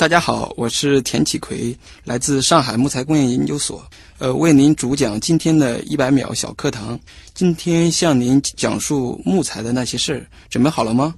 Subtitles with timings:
[0.00, 3.84] 大家好，我是田启奎，来自上海木材工业研究所，
[4.16, 6.98] 呃，为您主讲今天的一百秒小课堂。
[7.34, 11.14] 今天向您讲述木材的那些事儿，准备好了吗？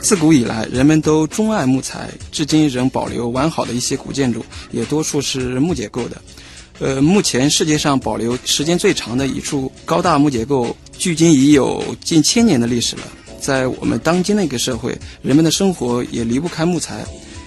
[0.00, 6.22] 自古以来，人们都钟爱木材，至今仍保留完好的一些古建筑，也多数是木结构的。
[6.78, 13.02] 呃，目前世界上保留时间最长的一处高大木结构，距今已有近千年的历史了。
[13.40, 17.04] 在我们当今的一个社会，人们的生活也离不开木材，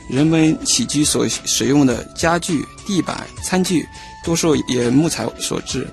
[0.10, 3.86] 人们起居所使用的家具、地板、餐具，
[4.24, 5.88] 多数也木材所制。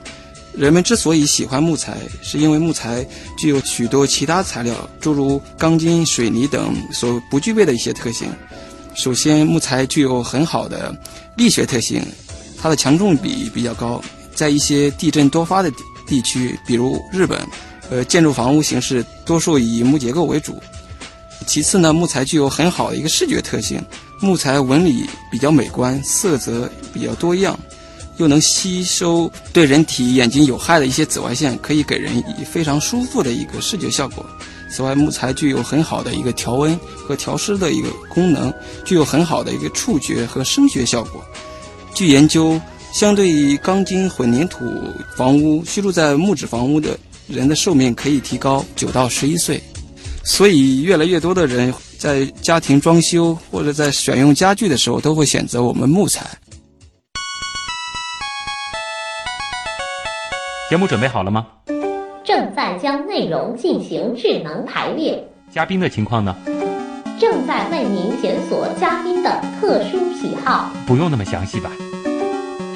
[0.54, 3.06] 人们之所以喜欢木材，是因为木材
[3.36, 8.28] 具有许多其他材料，诸如钢筋、水泥等所不具备的一些特性。
[8.94, 10.94] 首先，木材具有很好的
[11.36, 12.02] 力学特性，
[12.56, 14.02] 它的强重比比较高，
[14.34, 15.70] 在一些地震多发的
[16.06, 17.38] 地区，比如日本。
[17.90, 20.60] 呃，建筑房屋形式多数以木结构为主。
[21.46, 23.80] 其次呢，木材具有很好的一个视觉特性，
[24.20, 27.56] 木材纹理比较美观，色泽比较多样，
[28.16, 34.26] 又能吸收对人体眼睛有害的一些紫外线，可以给人以非常舒服的一个视觉效果。
[34.68, 38.52] 此外，木材具有很好的一个调温和调湿的一个功能，
[38.84, 41.24] 具有很好的一个触觉和声学效果。
[41.94, 42.60] 据研究，
[42.92, 44.64] 相对于钢筋混凝土
[45.16, 46.98] 房屋，居住在木质房屋的。
[47.28, 49.60] 人的寿命可以提高九到十一岁，
[50.24, 56.26] 所以越来越多的人在家庭装修或者在选用家具的时候，都会选择我们木材。
[60.70, 61.46] 节目准备好了吗？
[62.24, 65.22] 正在将内容进行智能排列。
[65.52, 66.34] 嘉宾的情况呢？
[67.18, 70.70] 正在为您检索嘉宾的特殊喜好。
[70.86, 71.70] 不用那么详细吧？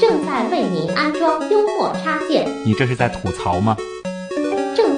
[0.00, 2.48] 正在为您安装幽默插件。
[2.64, 3.76] 你这是在吐槽吗？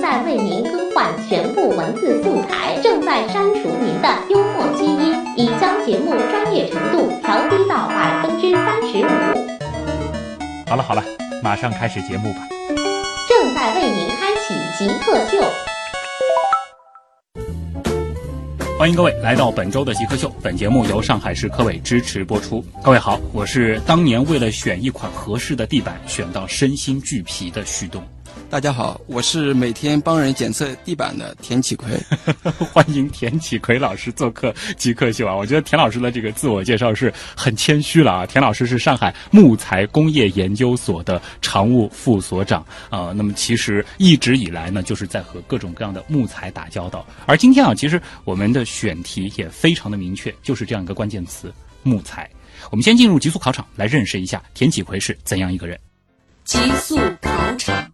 [0.03, 9.08] 正在为您更换全部文字素材，正在删除您的幽默基因，已将节目专业程度调低到百分之三十五。
[10.68, 11.05] 好了好了，
[11.41, 12.41] 马上开始节目吧。
[13.29, 15.41] 正在为您开启极客秀。
[18.77, 22.61] 欢迎各位来到本周的极客秀，本节目由上海市科委支持播出。
[22.83, 28.02] 各位好，我是当年为了选一款合适的地板，选到身心俱疲的旭东。
[28.52, 31.89] 大家好，我是每天帮人检测地板的田启奎。
[32.70, 35.35] 欢迎田启奎老师做客极客秀啊！
[35.35, 38.27] 我觉得田老师的这个自我介绍是很谦虚了啊。
[38.27, 43.11] 田老师是上海木材工业研究所的常务副所长啊。
[43.17, 47.07] 那么其实一直以来呢，就是在和各种各样的木材打交道。
[47.24, 51.51] 而今天啊，其实我们的选题也非常的明确，就是这样一个关键词：
[51.83, 52.29] 木材。
[52.70, 55.80] 我们先进入极速考场，来认识一下田启奎是怎样一个人。
[56.45, 57.91] 极速考场。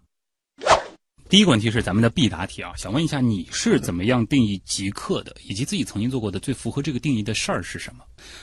[1.29, 8.03] 第一个问题是咱们的必答题啊，想问一下你是怎么样定义极客的，以及自己曾经做过的最符合这个定义的事儿是什么？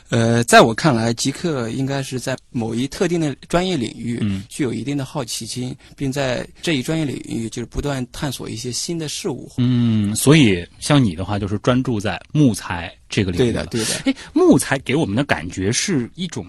[0.09, 9.51] 呃，在我看来，极客应该是在某一特定的专业领域，嗯，具有一定的好奇心，并在这一专业领域就是不断探索一些新的事物。
[9.57, 13.51] 嗯，所以像你的话，就是专注在木材这个领域。
[13.51, 13.95] 对的，对的。
[14.05, 16.45] 哎，木材给我们的感觉是一种。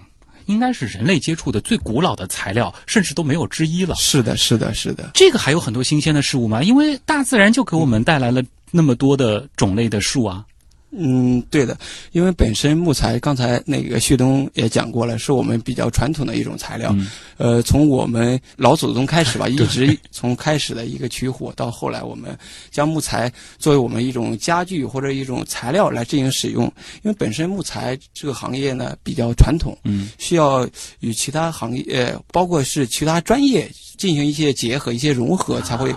[0.47, 3.95] 应该是人类接触的最古老的材料，甚至都没有之一了。
[3.95, 5.11] 是的，是的，是的。
[5.13, 6.63] 这个还有很多新鲜的事物吗？
[6.63, 10.43] 因为大自然就给我们带来了那么多的种类的树啊。
[10.91, 11.77] 嗯，对的，
[12.13, 16.95] 因为本身木材，刚才那个旭东也讲过了，是我们比较传统的一种材料。
[17.37, 22.35] 呃， 从我们老祖宗开始吧，一直从开始的一个取火，到后来我们
[22.71, 26.63] 将木材作为我们一种家具或者一种材料来进行使用。
[27.03, 30.67] 因为本身木材这个行业呢比较传统，嗯，需要
[31.01, 35.93] 与其他行业，呃，包括是其他专业进行一些结合、一些融合，才会。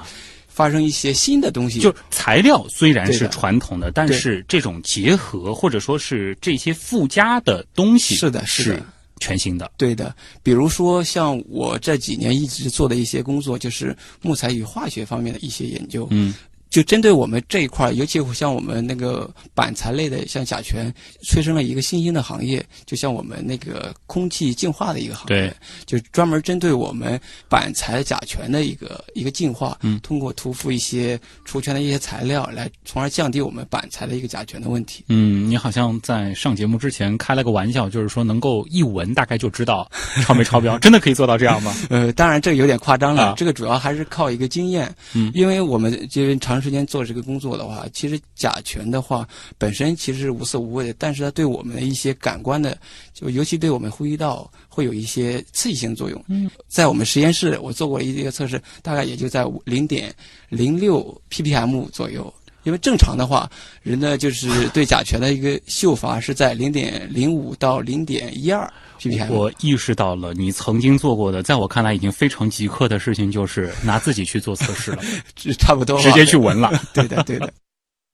[0.50, 8.82] 发生一些新的东西，就材料虽然是传统的，但是这种结合或者说是这些附加的东西，是的，是
[9.20, 9.70] 全新的。
[9.78, 16.06] 对的，比如说像我这几年一直做的一些工作，就是木材与化学方面的一些研究。
[16.10, 16.34] 嗯。
[16.70, 20.90] 就针对我们这一块尤其像我们那个板材类的，像甲醛，
[21.20, 25.52] 催生了一个新兴的行业，就像我们那个空气净化的一个行业，
[25.84, 35.04] 就专门针对我们板材甲醛的一个一个净化，嗯，通过涂覆一些除醛的一些材料，来从而降低我们板材的一个甲醛的问题。
[35.08, 39.90] 嗯，你好像在上节目之前开了个玩笑，就是说能够一闻大概就知道
[40.22, 41.74] 超没超标， 真的可以做到这样吗？
[41.90, 46.59] 呃，当然这个有点夸张了，这个主要还是靠一个经验，嗯，因为我们就长。
[46.60, 49.26] 时间做这个工作的话，其实甲醛的话
[49.58, 52.76] 本身其实是无色无味的，但是它对我们的一些感官的，
[53.12, 56.24] 就尤其对我们呼吸道会有一些刺激性作用。
[56.28, 60.14] 嗯，在我们实验室我做过一个测试，大概也就在零点
[60.48, 62.32] 零六 ppm 左右。
[62.62, 63.50] 因为正常的话，
[63.82, 69.28] 人呢就是对甲醛的一个嗅阀是在零点零五到零点一二 ppm。
[69.30, 75.02] 我意识到了你曾经做过的，在我看来已经非常极客的事情，就是拿自己去做测试了，
[75.58, 76.70] 差不多直接去闻了。
[76.92, 77.52] 对的，对的。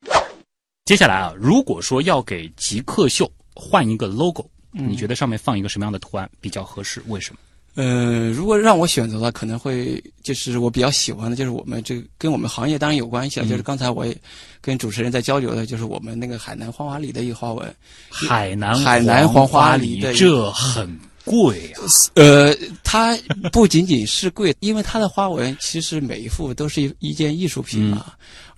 [0.87, 7.03] 接下来啊，如果说要给极客秀换一个 logo，、嗯你觉得上面放一个什么样的图案比较合适？
[7.09, 7.41] 为什么？
[7.77, 13.47] 嗯，如果让我选择的话，可能会就是我比较喜欢的，就是我们这个跟我们行业当然有关系了。
[13.47, 14.17] 嗯就是刚才我也
[14.61, 17.75] 跟主持人在交流的，就是我们那个海南黄花梨的一个花纹。
[18.09, 21.85] 海南海南黄花梨的这很贵啊！
[22.15, 23.15] 呃，它
[23.53, 28.07] 不仅仅是贵，因为它的花纹其实每一幅都是一一件艺术品嘛，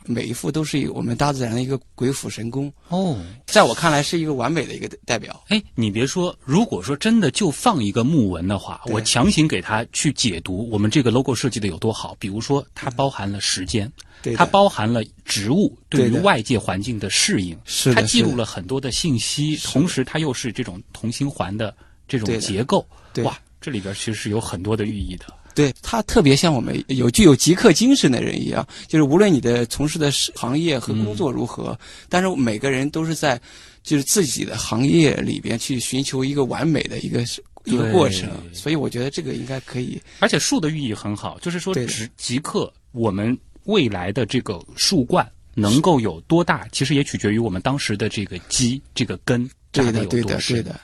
[0.09, 3.17] 每一幅都是有我们大自然的一个鬼斧神工，哦，
[3.47, 5.45] 在我看来是一个完美的一个代表。
[5.49, 12.17] 哎，你别说，如果说真的就放一个木纹的话，我强行给它去解读我们这个 logo 设计的有多好。
[12.19, 21.75] 比如说，它包含了时间，对它包含了植物对于外界环境的适应，是它记录了很多的信息，同时它又是这种同心环的
[22.09, 22.87] 这种结构。
[23.13, 25.27] 对哇，这里边其实是有很多的寓意的。
[25.59, 31.77] 对他特别像我们有具有极客精神的人一样，就是无论你的从事的行业和工作如何，
[32.09, 33.41] 但是每个人都是在
[33.83, 37.25] 就是自己的行业里边去寻求一个完美的一个
[37.65, 40.01] 一个过程，所以我觉得这个应该可以。
[40.21, 50.57] 而且树的寓意很好，就是说对的植极客我们未来的这个树冠能够有多大，其实也取决于我们当时的这个基这个根扎对的，得有对的，多深。
[50.57, 50.81] 对的。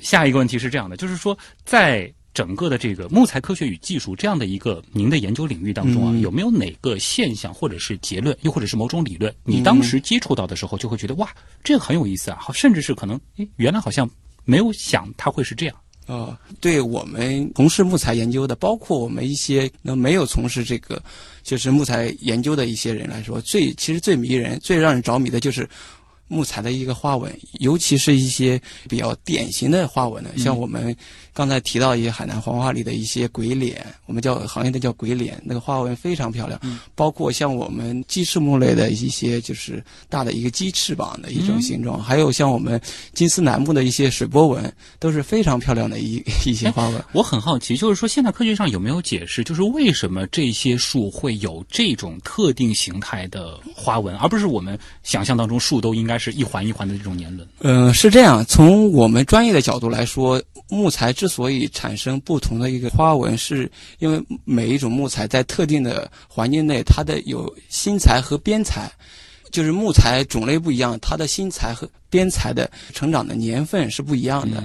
[0.00, 6.20] 下一个问题是这样的，就是说在整个的这个木材科学与技术这样的一个您的研究领域当中啊，嗯。
[6.20, 11.28] 有没有哪个现象或者是结论，又或者是某种理论，你当时接触到的时候就会觉得、哇，
[11.64, 14.08] 这个很有意思啊，好，甚至是可能诶，原来好像
[14.44, 15.74] 没有想它会是这样。
[16.06, 21.02] 啊，对我们从事木材研究的，包括我们一些那没有从事这个
[21.42, 25.68] 就是木材研究的一些人来说，最其实最迷人、最让人着迷的就是
[26.28, 27.30] 木材的一个花纹，
[27.60, 30.94] 尤其是一些比较典型的花纹呢，像我们
[31.38, 36.60] 刚才提到一些海南黄花梨的一些鬼脸，我们叫行业的叫鬼脸，那个花纹非常漂亮。
[36.96, 42.80] 包括像我们鸡翅木类的一些就是大的一个鸡翅膀的一种形状，还有像我们
[43.14, 47.00] 金丝楠木的一些水波纹，都是非常漂亮的一 一些花纹。
[47.12, 57.48] 我很好奇，就是说现在科学上有没有解释，就是为什么这些树会有这种特定形态的花纹，而不是我们想象当中树都应该是一环一环的这种年轮？
[57.60, 58.44] 呃，是这样。
[58.44, 68.90] 从我们专业的角度来说，木材所以产生不同的一个花纹，是因为每一种木材在特定的环境内，它的有新材和边材，
[69.50, 74.64] 就是木材种类不一样，它的新材和边材的成长的年份是不一样的。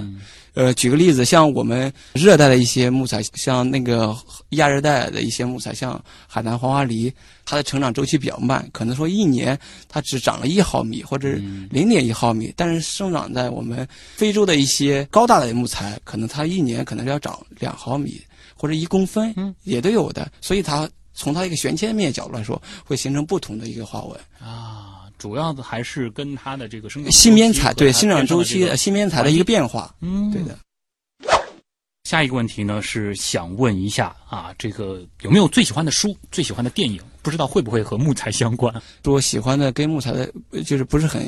[0.54, 4.16] 呃，举个例子，像我们热带的一些木材，像那个
[4.50, 7.12] 亚热带的一些木材，像海南黄花梨，
[7.44, 9.58] 它的成长周期比较慢，可能说一年
[9.88, 11.28] 它只长了一毫米或者
[11.70, 18.20] 零点一毫米，但是生长在我们非洲的一些高大的木材，可能它一年可能要长两毫米
[18.56, 19.34] 或者一公分，
[19.64, 24.20] 也都有的，所以它从它一个悬切面角度来说，会形成不同的一个花纹。
[24.40, 24.83] 啊，
[25.24, 30.58] 主要的还是跟它的这个生长新边材对生长周期、新边材的一个变化，嗯，对的。
[32.04, 37.00] 下一个问题呢是想问一下啊，这个有没有最喜欢的书、最喜欢的电影？
[37.22, 38.70] 不知道会不会和木材相关？
[39.02, 41.26] 说喜欢的跟木材的，呃就是不是很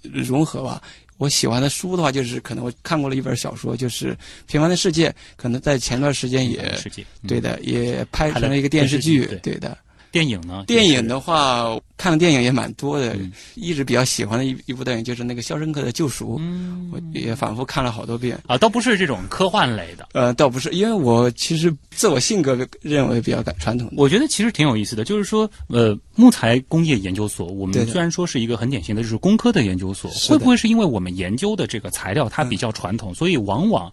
[0.00, 0.82] 融合吧。
[1.18, 4.14] 我喜欢的书的话，就是可能我看过了一本小说，就是
[4.46, 9.76] 《平凡的世界》，可能在前段时间也世界嗯对的，也拍成了一个电视剧对的。
[10.14, 10.62] 电影呢？
[10.68, 18.38] 电影的话，看的电影也蛮多的，嗯一直比较喜欢的一一部电影就是那个《肖申克的救赎》，嗯我也反复看了好多遍。
[18.46, 20.06] 啊，倒不是这种科幻类的。
[20.12, 23.94] 呃，倒不是，因为我其实自我性格认为比较感传统的。
[23.96, 33.92] 我觉得其实挺有意思的，就是说，呃，木材工业研究所，我们虽然说是一个很典型的就是工科的研究所，会不会是因为我们研究的这个材料它比较传统，所以往往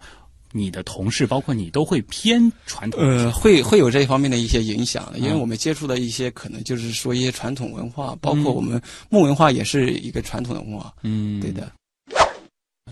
[0.52, 3.00] 你的同事包括你都会偏传统？
[3.00, 11.72] 呃，会会有这方面的一些影响，因为嗯我们接触的一些可能就是说一些传统文化，包括我们木文化也是一个传统的文化，嗯，对的。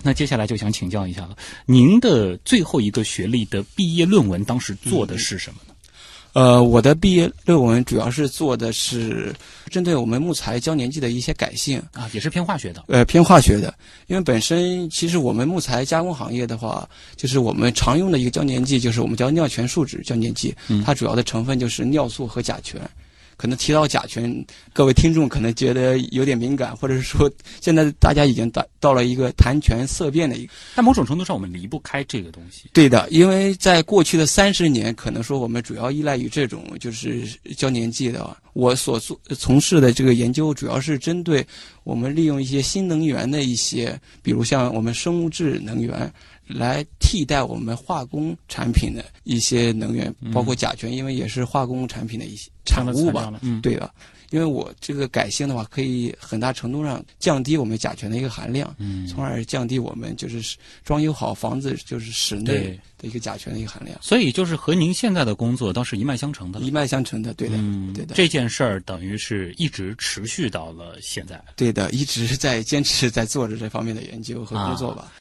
[0.02, 1.36] 那接下来就想请教一下了，
[1.66, 5.69] 您的最后一个学历的毕业论文当时做的是什么呢？
[6.32, 9.34] 呃，我的毕业论文主要是做的是
[9.68, 12.84] 针对我们木材胶粘剂的一些改性，啊，也是偏化学的。
[12.86, 13.74] 呃，偏化学的。
[14.06, 22.80] 因为本身其实我们木材加工行业的话，就是我们常用的一个胶粘剂，就是我们叫尿醛树脂胶粘剂，它主要的成分就是尿素和甲醛。
[23.40, 30.52] 可能提到甲醛，各位听众可能觉得有点敏感，或者是说现在大家已经到到了一个谈权色变的一个。
[30.74, 32.68] 但某种程度上，我们离不开这个东西。
[32.74, 38.36] 对的，因为在过去的三十年，可能说我们主要依赖于这种就是胶粘剂的。
[38.52, 41.42] 我所做从事的这个研究，主要是针对
[41.82, 46.12] 我们利用一些新能源的一些，比如像我们生物质能源。
[46.52, 53.32] 来替代我们化工产品的一些能源，包括甲醛，因为也是化工产品的一些产物吧。
[53.42, 53.92] 嗯，对吧。
[54.30, 63.98] 因为我这个改性的话，可以很大程度上降低我们甲醛的一个含量，嗯，从而降低我们就是装修好房子就是室内的一个甲醛的一个含量。
[64.00, 66.60] 所以就是和您现在的工作倒是一脉相承的。
[66.60, 68.14] 一脉相承的，对的，嗯，对的。
[68.14, 71.42] 这件事儿等于是一直持续到了现在。
[71.56, 75.12] 对的，一直在坚持在做着这方面的研究和工作吧。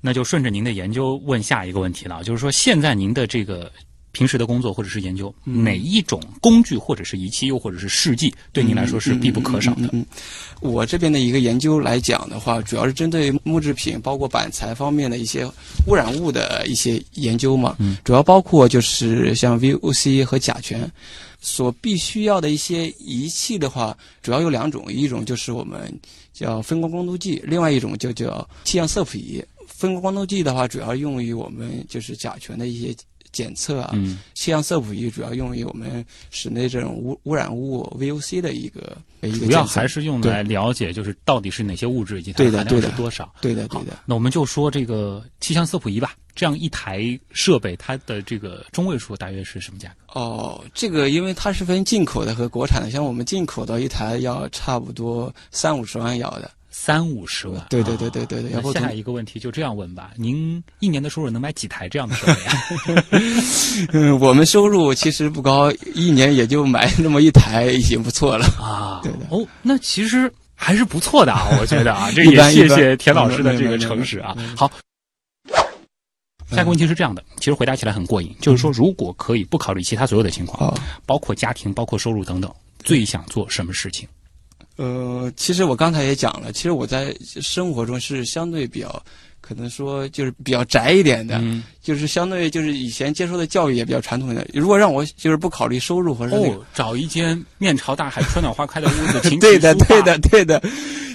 [0.00, 3.70] 那就顺着您的研究问下一个问题了，就是说现在您的这个
[4.12, 9.88] 平时的工作或者是研究，哪一种工具或者是仪器又或者是试剂对您来说是必不可少的？
[9.92, 10.04] 嗯，
[10.60, 15.44] 我这边的一个研究来讲的话，主要是针对木制品包括板材方面的一些
[15.86, 20.90] 污染物的一些研究嘛，嗯，主要包括就是像 VOC 和甲醛
[21.40, 25.92] 所必须要的一些仪器的话，主要有两种，一种就是我们
[26.32, 29.40] 叫分光光度计，另外一种就叫气象色谱仪。
[29.78, 32.92] 分光光度计的话，主要用于我们就是甲醛的一些
[33.30, 33.92] 检测啊。
[33.94, 34.18] 嗯。
[34.34, 39.46] 气象色谱仪主要用于我们室内这种污污染物 VOC 的一个一个。
[39.46, 43.32] 主要还是用来了解，就是到底是哪些物质以及它的含量是多少。
[43.40, 43.98] 对的，对的。
[44.04, 50.18] 那我们就说这个气象色谱仪吧，这样一台设备，它的这个中位数大约是什么价格？
[50.20, 56.50] 哦，这个因为它是分进口的和国产的，像我们进口的一台要差不多三五十万要的。
[56.80, 58.50] 三五十万，对对对对对对。
[58.52, 62.54] 然后下一个问题就这样问吧，您一年的收入能买几台这样的设备啊？
[63.92, 69.00] 嗯，我们收入其实不高，一年也就买那么一台已经不错了啊。
[69.02, 69.26] 对的。
[69.28, 74.34] 哦，那其实还是不错的啊，我觉得啊， 这也谢谢田老师的这个诚实啊。
[74.56, 74.70] 好，
[76.50, 80.72] 下一个问题是这样的，其实回答起来很过瘾，就是说如果可以不考虑其他所有的情况，
[81.04, 82.50] 包括家庭、包括收入等等，
[82.84, 84.08] 最想做什么事情？
[84.78, 89.04] 呃，其实我刚才也讲了，其实我在生活中是相对比较，
[89.48, 94.46] 可能说就是比较宅一点的，嗯、就是相对就是以前接受的教育也比较传统的。
[94.52, 100.62] 如果让我就是不考虑收入或者那个，找一间面朝大海、春暖花开的屋子， 情对的，对的，对的。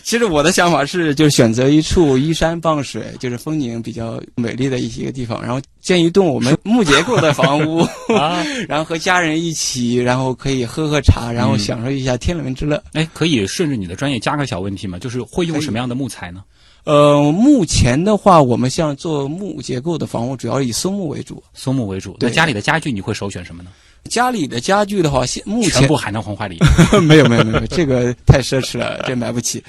[0.03, 7.79] 其实我的想法是，就是选择一处依山傍水，就是风景比较美丽的一些地方，然后建一栋我们木结构的房屋，
[8.13, 12.83] 啊， 然后和家人一起，然后可以喝喝茶，然后享受一下天伦之乐。
[12.91, 14.99] 哎，可以顺着你的专业加个小问题吗？
[14.99, 16.43] 就是会用什么样的木材呢？
[16.83, 21.41] 呃，目前的话，我们像做木结构的房屋，主要以松木为主。
[21.53, 22.17] 松木为主。
[22.19, 23.69] 那家里的家具你会首选什么呢？
[24.09, 26.59] 家里的家具的话，现目前全部海南黄花梨。
[27.03, 29.63] 没有没有没有，这个太奢侈了，这买不起。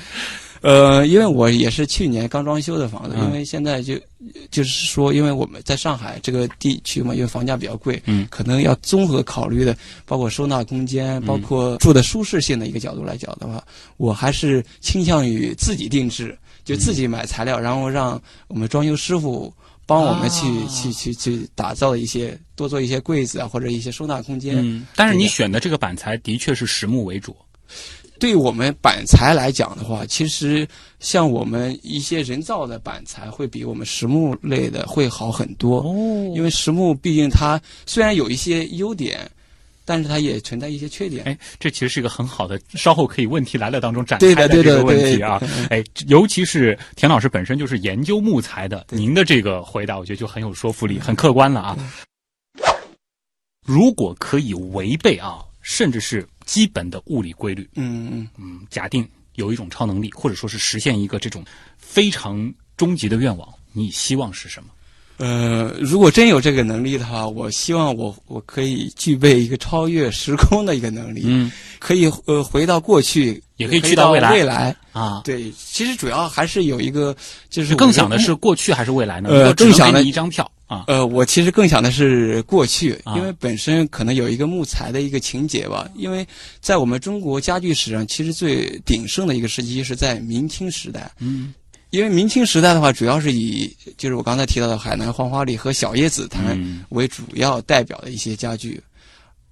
[0.61, 3.94] 呃，因为我也是去年刚装修的房子，因为现在就
[4.50, 13.62] 就是说，因为我们在上海这个地区嘛，因为房价比较贵，嗯，可能要综合考虑的，包括收纳空间，包括住的舒适性的一个角度来讲的话，
[13.99, 19.52] 我还是倾向于自己定制，就自己买材料，然后让我们装修师傅
[19.87, 24.56] 帮我们去去去去打造一些，多做一些柜子啊，或者一些收纳空间。
[24.59, 27.37] 嗯，但是你选的这个板材的确是实木为主。
[28.21, 30.66] 对我们板材来讲的话，其实
[31.00, 35.80] 像我们一些人造的板材会比我们实木类的会好很多。
[35.80, 39.28] 哦，因为实木毕竟它虽然有一些优点，
[39.85, 41.25] 但是它也存在一些缺点。
[41.25, 45.41] 哎，这其实是一个很好的，稍后可以问题来了当中展开的这个问题啊。
[45.71, 51.79] 哎，尤其是田老师本身就是研究木材的，您的这个回答我觉得就很有说服力，很客观了啊。
[53.67, 56.26] 如果可以违背啊，甚至是。
[56.45, 61.43] 基本的物理规律，嗯嗯嗯，假定有一种超能力，或者说是实现一个这种
[61.79, 64.69] 非常终极的愿望，你希望是什么？
[65.16, 74.75] 呃，如果真有这个能力的话，我希望我我可以具备一个超越时空的一个能力，嗯，可以呃回到过去，也可以去到未来，未来。
[74.92, 77.14] 啊，对，其实主要还是有一个
[77.50, 79.28] 就是更想的是过去还是未来呢？
[79.30, 86.26] 呃，更想的一张票啊，呃，我其实更想的是过去，因为本身可能有一个木材的一个情节吧，因为
[86.61, 91.54] 在我们中国家具史上，其实最鼎盛的一个时期是在明清时代，嗯。
[91.95, 96.59] 因为明清时代的话，主要是以就是我刚才提到的海南黄花梨和小叶紫檀
[96.89, 98.83] 为主要代表的一些家具，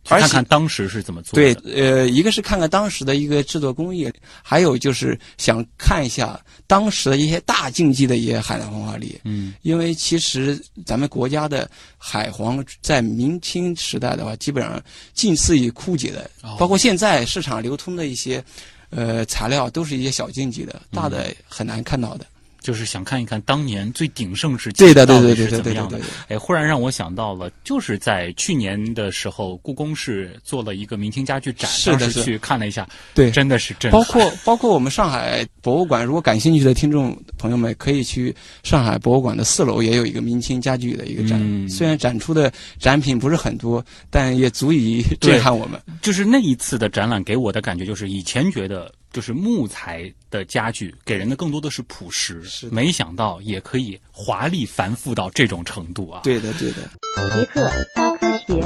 [0.03, 4.11] 去看看当时是怎么做的对。，呃，一个是看看当时的一个制作工艺，
[4.43, 9.17] 还有就是想看一下当时的一些大竞技的一些海南黄花梨。
[9.23, 14.83] 嗯，因为其实咱们国家的海黄在明清时代的话，基本上
[15.15, 18.45] 近似于枯竭的，哦包括现在市场流通的一些
[18.91, 22.27] 呃材料，都是一些小竞技的，大的嗯很难看到的。
[22.63, 26.37] 就是想看一看当年最鼎盛时期对的，对到底对对对是怎么样的对对对。。
[26.37, 34.01] 哎，忽然让我想到了，就是在去年的时候，故宫是做了一个明清家具展，是的是当时去看了一下，对真的是震撼。
[34.01, 41.39] 包括包括我们上海博物馆，如果感兴趣的听众朋友们，可以去上海博物馆的四楼，也有一个明清家具的一个展。
[41.43, 45.81] 嗯虽然展出的展品不是很多，但也足以震撼我们。
[46.01, 56.23] 就是那一次的展览给我的感觉，就是以前觉得就是木材的家具给人的更多的是朴实，是没想到也可以华丽繁复到这种程度啊！
[56.25, 56.77] 对的，对的。
[57.31, 58.63] 极客高科学。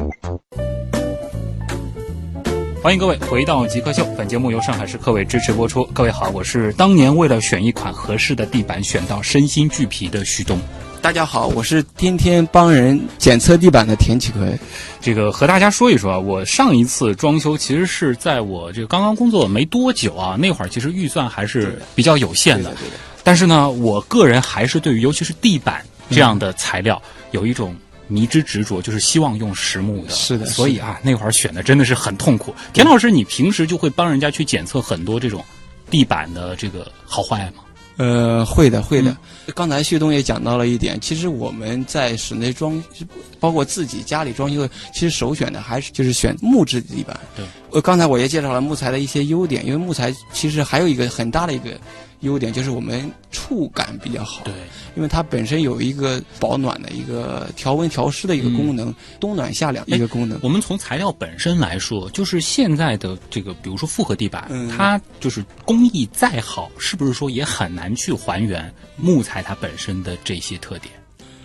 [2.80, 5.84] 欢迎各位回到极客秀，本节目由上海市科委支持播出。
[5.86, 10.60] 各位好，我是当年为了选一款合适的地板，选到身心俱疲的徐东。
[11.06, 14.58] 大家好，我是天天帮人检测地板的田启奎。
[15.00, 22.74] 这个和大家说一说啊，我上一次装修其实是在我这个刚刚工作没多久啊，那会儿其实预算还是比较有限的。
[23.22, 27.72] 但是呢，我个人还是对于尤其是地板这样的材料、有一种
[28.08, 30.10] 迷之执着，就是希望用实木的。
[30.10, 32.52] 是的所以啊，那会儿选的真的是很痛苦。
[32.72, 35.44] 田老师，你平时就会帮人家去检测很多这种
[35.88, 37.62] 地板的这个好坏吗？
[37.96, 39.10] 呃，会的，会的。
[39.10, 39.16] 嗯
[39.54, 42.82] 刚才旭东也讲到了一点，其实我们在室内装，
[43.38, 47.18] 包括自己家里装修，其实首选的还是就是选木质地板。
[47.36, 47.44] 对。
[47.70, 51.70] 呃，刚才我也介绍了木材的一些优点，因为木材其实还有一个很大的一个
[52.20, 54.42] 优点，就是我们触感比较好。
[54.44, 54.52] 对，
[54.96, 60.38] 因为它本身有一个保暖的一个调温调湿的一个功能，冬暖夏凉一个功能。
[60.42, 70.92] 我们从材料本身来说，就是现在的这个，比如说复合地板，嗯它就是工艺再好，是不是说也很难去还原木材它本身的这些特点？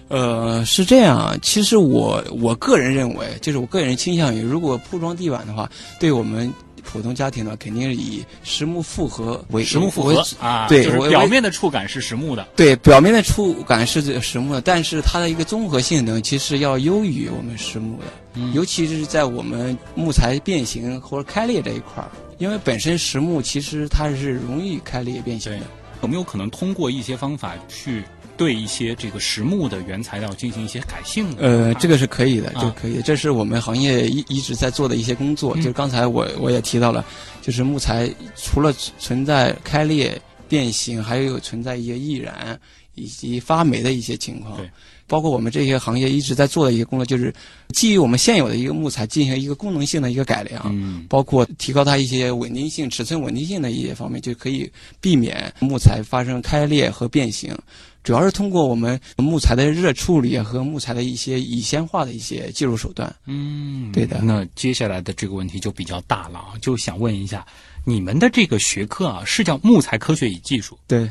[0.07, 1.37] 呃，是这样啊。
[1.41, 5.69] 其实我我个人认为，就是我个人倾向于，如果铺装地板的话，
[6.01, 25.65] 对我们普通家庭呢，肯定是以实木复合为实木复合啊，对就是表面的触感是实木的，对表面的触感是实木的，但是它的一个综合性能其实要优于我们实木的，嗯尤其是在我们木材变形或者开裂这一块儿，因为本身实木其实它是容易开裂变形的。
[26.01, 28.03] 有没有可能通过一些方法去
[28.41, 31.35] 对一些这个实木的原材料进行一些改性呢？
[31.41, 35.55] 呃，这个是可以的，啊这个可以的，这是我们行业一一直在做的一些工作。
[35.55, 37.05] 嗯就是刚才我我也提到了，
[37.39, 42.59] 就是木材除了存在开裂、变形，还有存在一些易燃
[42.95, 44.67] 以及发霉的一些情况对。
[45.05, 47.31] 包括我们这些行业一直在做的一些工作，就是
[47.75, 50.63] 基于我们现有的一个木材进行一个功能性的一个改良。
[50.67, 57.55] 嗯，包括提高它一些稳定性、尺寸稳定性的一些方面，就可以避免木材发生开裂和变形。
[58.03, 63.13] 主要是通过我们木材的热处理和木材的一些乙酰化的一些技术手段。
[63.25, 67.45] 嗯，对的那接下来的这个问题就比较大了啊，就想问一下，
[67.85, 70.77] 你们的这个学科啊，是叫木材科学与技术？
[70.87, 71.09] 对，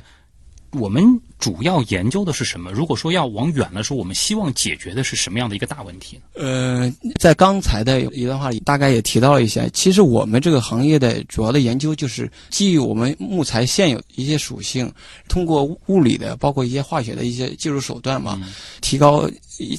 [0.73, 1.05] 我们
[1.39, 2.71] 主要研究的是什么？
[2.71, 6.23] 如果说要往远了说，我们希望解决的是什么样的一个大问题呢？
[6.35, 9.67] 呃，在刚才的一段话里，大概也提到了一下。
[9.73, 14.93] 其实我们这个行业的主要的研究就是基于我们木材现有一些属性，
[15.29, 18.41] 通过物理的，包括一些化学的一些技术手段嘛，
[18.81, 19.29] 提高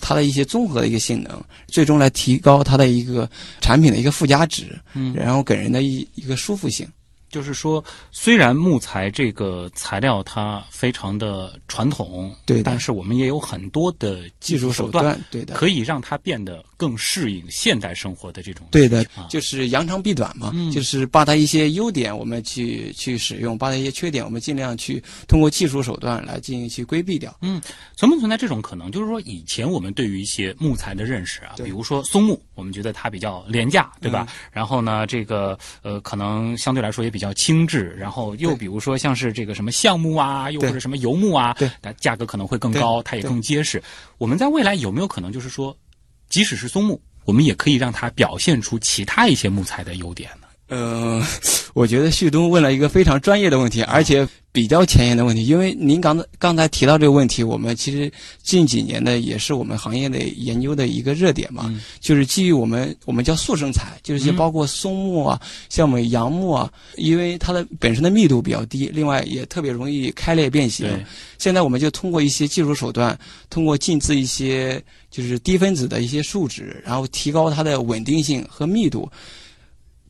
[0.02, 3.30] 它的一些综合的一个性能，最终来提高它的一个
[3.62, 6.86] 产品的一个附加值，嗯然后给人的一一个舒服性。
[7.32, 27.36] 就是说，虽然木材这个材料它非常的传统，对但是我们也有很多的技术手段，对的，可以让它变得更适应现代生活的这种对的啊，就是扬长避短嘛，嗯就是把它一些优点我们去去使用，把它一些缺点我们尽量去通过技术手段来进行去规避掉。
[27.42, 27.62] 嗯
[27.96, 28.92] 存不存在这种可能？
[28.92, 34.28] 就是说，以前我们对于一些木材的认识啊，比如说松木，我们觉得它比较廉价，对吧？
[34.52, 37.96] 然后呢，这个呃，可能相对来说也比较轻质。
[37.98, 43.82] 然后又比如说像是这个什么橡木啊，又或者什么油木啊，对，它价格可能会更高，它也更结实。
[44.18, 45.78] 我们在未来有没有可能，就是说，
[46.28, 50.48] 即使是松木，我们也可以让它表现出其他一些木材的优点呢？
[50.72, 51.22] 呃，
[51.76, 55.46] 我觉得旭东问了一个非常专业的问题，而且比较前沿的问题。
[55.46, 58.10] 因为您刚才刚才提到这个问题，我们其实
[58.42, 61.82] 近几年的也是我们行业的研究的一个热点嘛，嗯。
[62.00, 70.88] 就是基于我们我们叫速生材，就是包括松木啊，像我们杨木啊，因为它的本身的密度比较低，另外也特别容易开裂变形。
[71.38, 79.10] 现在我们就通过一些技术手段，通过浸渍一些就是低分子的一些树脂，然后提高它的稳定性和密度，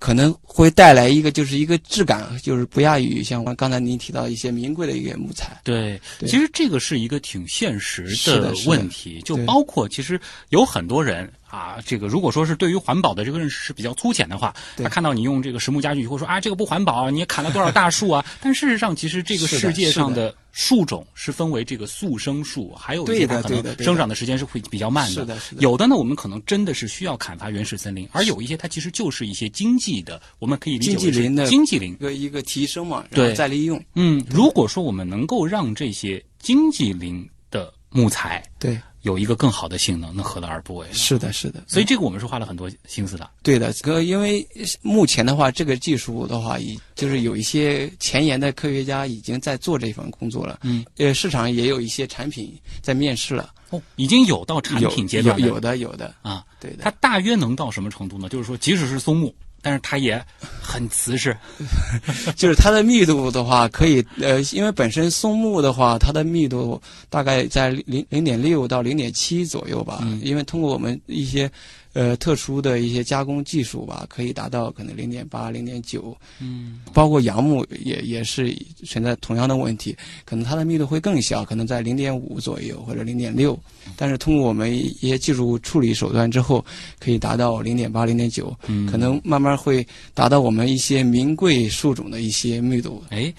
[0.01, 5.61] 可能会带来一个就是一个质感，就是不亚于像刚才您提到一些名贵的一个木材。
[5.63, 6.27] 对，对。
[6.27, 8.07] 其实这个是一个挺现实
[8.41, 18.25] 的问题，就包括其实有很多人啊，这个如果说是对于环保的这个认识是比较粗浅的话，他看到你用这个实木家具，会说啊这个不环保啊，你也砍了多少大树啊？
[18.41, 31.95] 但事实上，其实这个世界上的树种是分为这个速生树，还有一些对的它可能生长的时间是会比较慢是的是的有的呢，我们可能真的是需要砍伐原始森林，而有一些它其实就是一些经济的，我们可以理解为经济林的经济林一。
[31.95, 33.83] 个一个提升嘛，然对后再利用。
[33.95, 40.87] 嗯，如果说我们能够让这些经济林的木材对，有一个更好的性能，那何乐而不为？
[40.91, 41.63] 是的，是的。
[41.67, 43.29] 所以这个我们是花了很多心思的。
[43.41, 44.47] 对的，这个因为
[44.81, 50.59] 目前的话，这个技术的话，已就是有一些前沿的科学家已经在做这份工作了。
[50.63, 56.83] 嗯，呃，市场也有一些产品在面试了，哦，已经有到产品阶段了有有的有的，啊，对的。
[56.83, 58.29] 它大约能到什么程度呢？
[58.29, 60.23] 就是说，即使是松木，但是它也
[60.61, 61.35] 很瓷实。
[62.35, 69.99] 就是它的密度的话，可以呃，因为本身松木的话，它的密度大概在零零点六到零点七左右吧。
[70.03, 71.49] 嗯因为通过我们一些
[71.93, 76.15] 呃特殊的一些加工技术吧，可以达到可能零点八、零点九。
[76.39, 83.59] 嗯，包括杨木也也是存在同样的问题，可能它的密度会更小，可能在零点五左右或者零点六，
[83.95, 86.63] 但是通过我们一些技术处理手段之后，
[86.99, 93.03] 可以达到零点八、零点九，嗯可能慢慢会达到我们一些名贵树种的一些密度。
[93.09, 93.33] 哎，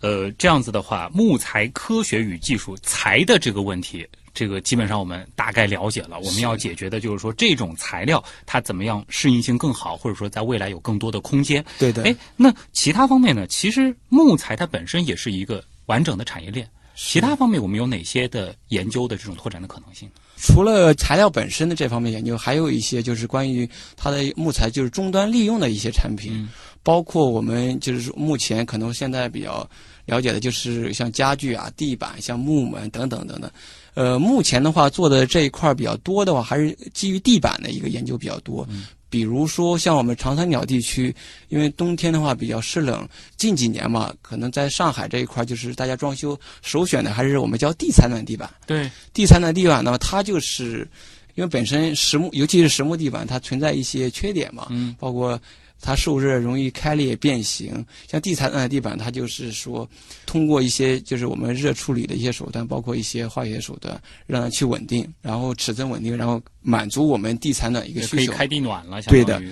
[0.00, 4.06] 呃，这样子的话，木材科学与技术材的这个问题，
[4.38, 6.16] 这个基本上我们大概了解了。
[6.20, 11.64] 我们要解决的就是说，这种材料它怎么样适应性更好，或者说在未来有更多的空间。
[11.76, 13.44] 对的，哎，那其他方面呢？
[13.48, 16.68] 其实木材它本身也是一个完整的产业链。
[16.94, 20.08] 其他方面，我们有哪些的研究的这种拓展的可能性？
[20.36, 26.48] 除了材料本身的这方面研究，还有一些就是关于它的木材就是终端利用的一些产品，嗯
[26.84, 29.68] 包括我们就是目前可能现在比较
[30.06, 33.50] 了解的就是像家具啊、地板、像木门等等等等。
[33.98, 38.64] 呃，目前的话做的这一块儿比较多的话，还是基于地板的一个研究比较多。
[39.10, 41.12] 比如说像我们长三角地区，
[41.48, 43.04] 因为冬天的话比较湿冷，
[43.36, 48.48] 近几年嘛，可能在上海这一块儿，就是大家装修首选的还是我们叫地采暖地板。
[48.68, 50.88] 对，地采暖地板呢，它就是
[51.34, 55.40] 因为本身实木，尤其是实木地板，它存在一些缺点嘛，嗯，包括
[55.80, 57.84] 它受热容易开裂变形。
[58.10, 59.88] 像地采暖地板，它就是说
[60.26, 68.16] 通过一些就是我们热处理的一些手段，包括一些化学手段，让它去稳定，然后尺寸稳定，然后满足我们地采暖一个需求。
[68.16, 69.42] 可以开地暖了，相对的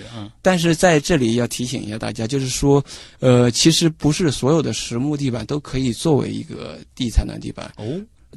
[0.41, 2.83] 但是在这里要提醒一下大家，就是说，
[3.19, 7.71] 呃，其实不是所有的实木地板都可以作为一个地采暖地板。
[7.77, 7.85] 哦，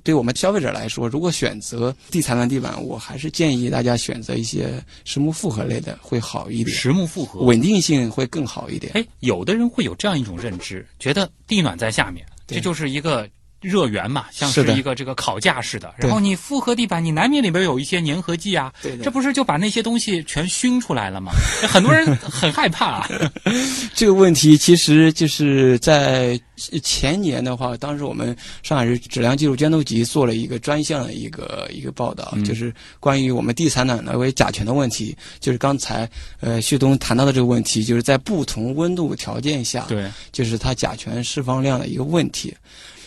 [0.03, 7.41] 对我们消费者来说，如果选择地采暖地板，我还是建议大家选择一些实木复合类的会好一点，实木复合。
[7.41, 8.93] 稳定性会更好一点。
[8.95, 13.29] 哎，有的人会有这样一种认知，觉得地暖在下面，这就是一个
[13.61, 15.95] 热源嘛，像是一个这个烤架似的。
[16.01, 21.33] 对然后你复合地板，你难免里边有一些粘合剂啊，对这不是就把那些东西全熏出来了吗？
[21.69, 23.09] 很多人很害怕、啊。
[23.95, 26.41] 这个问题其实就是在
[26.83, 36.09] 前年的话，当时我们上海市质量技术监督局做了一个专项的一个一个报道，嗯就是关于我们地采暖的为甲醛的问题，就是刚才
[36.41, 42.55] 呃旭东谈到的这个问题，就是在不同温度条件下，对，就是它甲醛释放量的一个问题。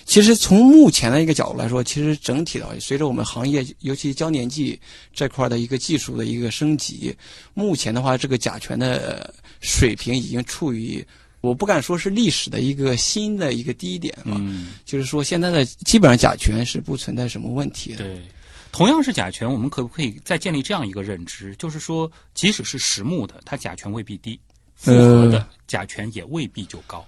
[0.05, 4.79] 其实从目前的一个角度来说，其实整体的话随着我们行业，尤其胶粘剂
[5.13, 7.15] 这块的一个技术的一个升级，
[7.53, 11.05] 目前的话，这个甲醛的水平已经处于，
[11.41, 17.97] 我不敢说是历史的一个新的一个低点嘛，嗯，就是说现在的基本上甲醛是不存在什么问题的。
[17.97, 18.21] 对。
[18.71, 24.39] 同样是甲醛，我们可不可以再建立这样一个认知，就是说，即使是实木的，它甲醛未必低，
[24.73, 26.97] 复合的甲醛也未必就高。
[26.97, 27.05] 呃，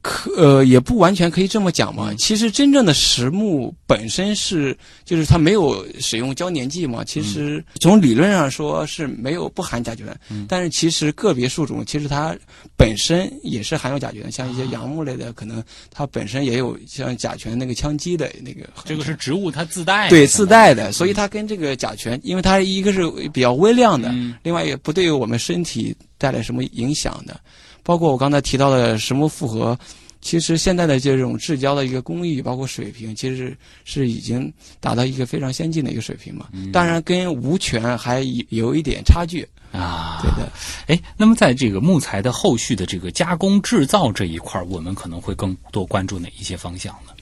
[0.00, 2.12] 可呃也不完全可以这么讲嘛。
[2.18, 7.04] 其实真正的实木本身是，就是它没有使用胶粘剂嘛。
[7.04, 10.06] 其实从理论上说是没有不含甲醛，
[10.48, 12.36] 但是其实个别树种其实它
[12.76, 18.68] 本身也是含有甲醛，像一些杨木类的，可能它本身也有像甲醛那个羟基的那个。
[18.84, 27.38] 这个是植物它自带的对自带的，所以它跟这个甲醛，因为它一个是比较微量的，另外也不对我们身体带来什么影响的。
[27.82, 29.78] 包括我刚才提到的石木复合，
[30.20, 36.48] 其实现在的这种制胶的一个工艺，包括水平，其实是已经达到一个非常先进的一个水平嘛。
[36.72, 40.20] 当然，跟无醛还有一点差距啊。
[40.22, 40.52] 对的。
[40.86, 47.12] 哎，那么在这个木材的后续的这个加工制造这一块，我们可能会更多关注哪一些方向呢？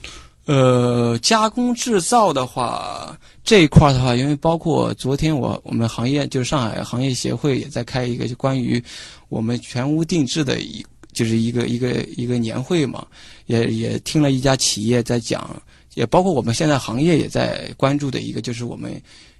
[0.45, 8.83] 呃，加工制造的话，这一块的话，因为包括昨天我我们行业就是上海行业协会也在开一个就关于
[9.29, 13.05] 我们全屋定制的一就是一个一个一个年会嘛，
[13.45, 15.55] 也也听了一家企业在讲，
[15.93, 18.99] 也包括我们现在行业也在关注的一个就是我们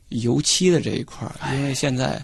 [0.10, 2.24] 油漆的这一块，因为现在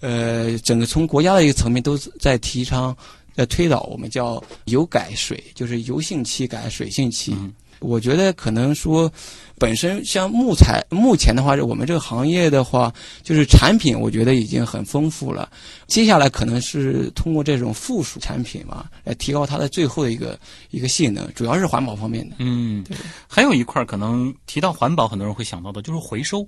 [0.00, 2.94] 呃整个从国家的一个层面都在提倡
[3.36, 7.36] 在推导我们叫油改水，就是油性漆改水性漆。
[7.80, 9.10] 我觉得可能说，
[9.58, 15.48] 本身像木材，目前的话，我们这个行业的话，就是产品，我觉得已经很丰富了。
[15.86, 20.38] 接下来可能是通过这种附属产品嘛，来提高它的最后的一个
[20.70, 22.36] 一个性能，主要是环保方面的。
[22.38, 22.96] 嗯，对。
[23.28, 26.46] 还有一块可能提到环保，很多人会想到的就是回收。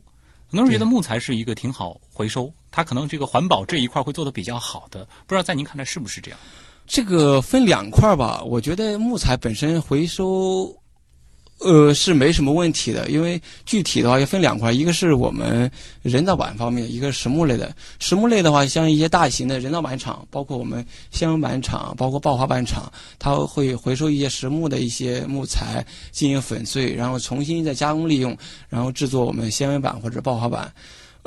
[0.50, 5.04] 很多人觉得木材是一个挺好回收，它可能这个环保这一块会做的比较好的。
[5.26, 6.40] 不知道在您看来是不是这样？
[6.86, 8.42] 这个分两块吧。
[8.42, 10.74] 我觉得木材本身回收。
[11.60, 15.68] 呃，是没什么问题的，因为具体的话要分两块，一个是我们
[16.02, 17.74] 人造板方面，一个实木类的。
[17.98, 28.36] 实木类的话，像一些大型的人造板厂，包括我们纤维板厂，包括刨花板厂，它会回收一些实木的一些木材进行粉碎，然后重新再加工利用，
[28.68, 30.72] 然后制作我们纤维板或者刨花板。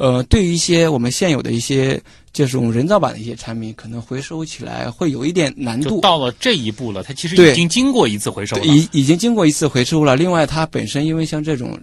[0.02, 2.02] 呃，对于一些我们现有的一些
[2.34, 6.02] 这种人造板的一些产品，可能回收起来会有一点难度。
[6.02, 8.66] 到了这一步了，它其实已经经过一次回收了。
[8.66, 10.16] 已已经经过一次回收了。
[10.16, 11.80] 另外，它本身因为像这种，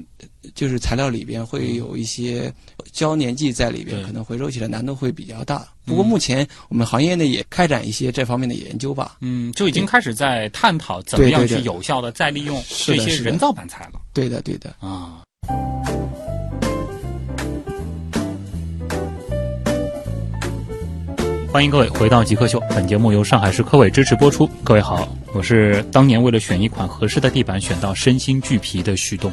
[0.52, 2.52] 就是材料里边会有一些
[2.90, 5.68] 胶粘剂在里边，可能回收起来难度会比较大。
[5.84, 9.18] 不过目前我们行业内也开展一些这方面的研究吧。
[9.20, 14.00] 嗯，就已经开始在探讨怎么样去有效的再利用这些人造板材了。
[14.12, 14.74] 对的，对的。
[14.80, 15.22] 啊。
[21.50, 24.46] 欢迎各位回到极客秀，本节目由上海市科委支持播出。
[24.62, 29.32] 各位好，我是当年为了选一款合适的地板，选到身心俱疲的徐东。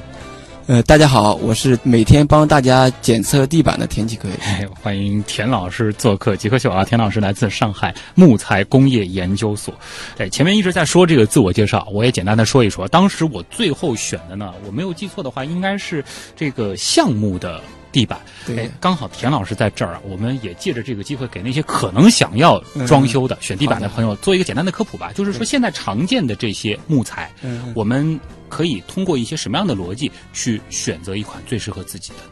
[0.67, 4.31] 呃，大家好，我是每天帮大家检测地板的田启奎。
[4.81, 6.85] 欢迎田老师做客极客秀啊！
[6.85, 9.73] 田老师来自上海木材工业研究所。
[10.17, 12.87] 哎，前面一直在说这个自我介绍，我也简单的说一说。
[12.87, 17.61] 当时我最后选的呢，我没有记错的话，应该是这个项目的。
[17.95, 25.13] 地板，对，刚好田老师在这儿啊，我们也借着这个机会，给那些可能想要装修的、选地板的朋友做一个简单的科普吧。
[25.15, 27.31] 就是说，现在常见的这些木材，
[27.73, 32.31] 我们可以通过一些什么样的逻辑去选择一款最适合自己的呢？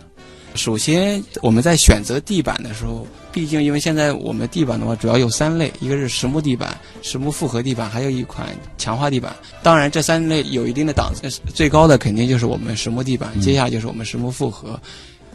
[0.55, 9.35] 首先，我们在选择地板的时候，毕竟因为现在我们地板的话主要有三类，一个是实木地板、实木复合地板，还有一款强化地板。
[9.63, 14.79] 当然，这三类有一定的档次，最高的肯定就是我们实木地板，接下来就是我们实木复合。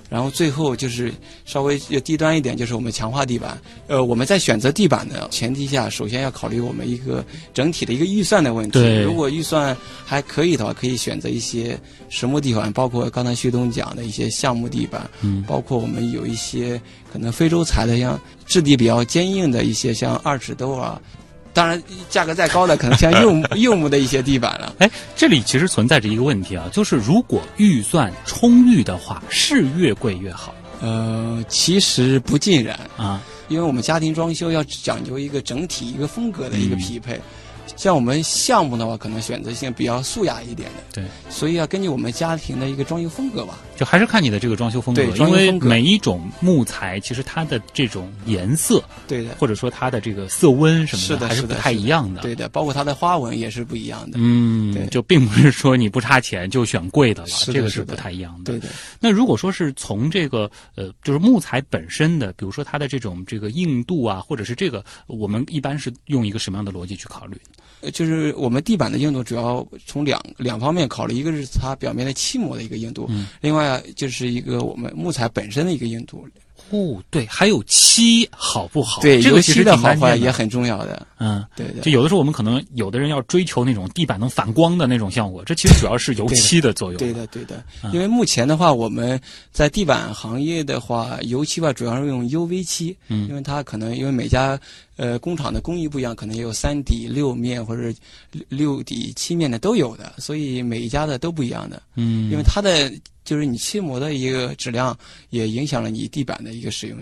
[0.08, 1.12] 然后最后就是
[1.44, 3.60] 稍微低端一点，就是我们强化地板。
[3.86, 8.78] 呃，我们在选择地板的前提下，首先要考虑我们一个整体的一个预算的问题。
[9.02, 16.80] 如果预算还可以的话，可以选择一些实木地板，包括刚才旭东讲的一些橡木地板，嗯，包括我们有一些
[17.12, 21.00] 可能非洲材的，像质地比较坚硬的一些，像二尺豆啊。
[21.58, 24.76] 当然，价格再高的，可能像柚木柚木的一些地板了。
[24.78, 30.54] 哎，这里其实存在着一个问题啊，就是如果预算充裕的话，是越贵越好。
[30.80, 37.20] 呃，其实不尽然啊，因为我们家庭装修要讲究一个整体、一个风格的一个匹配。
[37.76, 58.68] 像我们项目的话，可能选择性比较素雅一点的，对，所以要根据我们家庭的一个装修风格吧，就还是看你的这个装修风格，因为每一种木材其实它的这种颜色，对的，或者说它的这个色温什么的，还是不太一样的，对的，包括它的花纹也是不一样的，嗯，对，就并不是说你不差钱就选贵的了，这个是不太一样的，对的。
[58.98, 67.40] 那如果说是从这个呃，就是木材本身的，比如说它的这种这个硬度啊，或者是这个，我们一般是用一个什么样的逻辑去考虑？
[67.92, 73.08] 就是我们地板的硬度主要从两两方面考虑，一个是它表面的漆膜的一个硬度，
[73.40, 76.26] 另外就是一个我们木材本身的一个硬度。
[76.70, 79.00] 哦，对，还有漆好不好？
[79.00, 81.06] 对，这个漆的好坏也很重要的。
[81.18, 81.42] 嗯。
[81.56, 86.98] 对的就，有的时候我们可能有的人要追求那种地板能反光的那种效果，这其实主要是 油漆的作用。
[86.98, 87.64] 对的，对的。
[87.82, 89.18] 嗯因为目前的话，我们
[89.50, 94.58] 在地板行业的话，油漆吧主要是用 UV 漆，嗯因为它可能因为每家
[94.98, 97.82] 呃工厂的工艺不一样，可能也有三底、六面或者
[98.30, 101.82] 六六底、七面的都有的，所以每一家的都不一样的。
[101.94, 102.92] 嗯，因为它的
[103.24, 104.94] 就是你漆膜的一个质量，
[105.30, 106.98] 也影响了你地板的一个使用。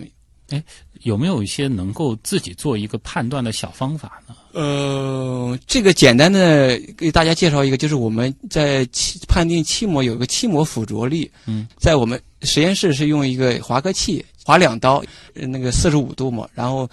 [1.03, 4.33] 有没有一些能够自己做一个判断的小方法呢？
[4.53, 11.29] 呃，这个简单的给大家介绍一个，就是我们在漆判定漆膜有一个漆膜附着力。
[11.47, 16.89] 嗯，在我们实验室是用一个划割器划两刀，呃那个四十五度嘛，然后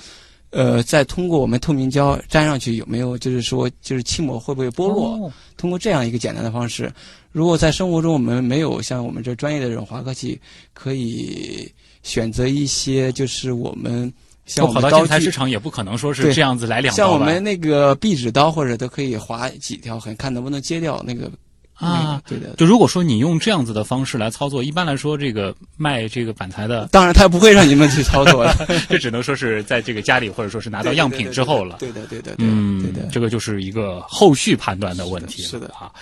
[0.55, 5.15] 呃再通过我们透明胶粘上去，有没有就是说就是漆膜会不会剥落？
[5.17, 6.93] 哦通过这样一个简单的方式，
[7.33, 10.39] 如果在生活中我们没有像我们这专业的这种划刻器，
[10.75, 14.13] 可以选择一些就是我们
[14.45, 21.44] 像我们刀具建材市场也不可能说是这样子来两刀像我们那个壁纸刀或者都可以划几条痕，看能不能揭掉那个那
[21.75, 22.37] 啊个。
[22.37, 22.55] 对的。
[22.57, 28.67] 就如果说你用这样子的方式来操作，一般来说，这个卖这个板材的，当然，他不会让你们去操作的。
[28.89, 31.77] 这只能说是在这个家里或者说是拿到样品之后了。
[31.79, 33.09] 对的，对的，对的，嗯，对的。
[33.11, 35.93] 这个就是一个后续判断的问题了是的是的啊。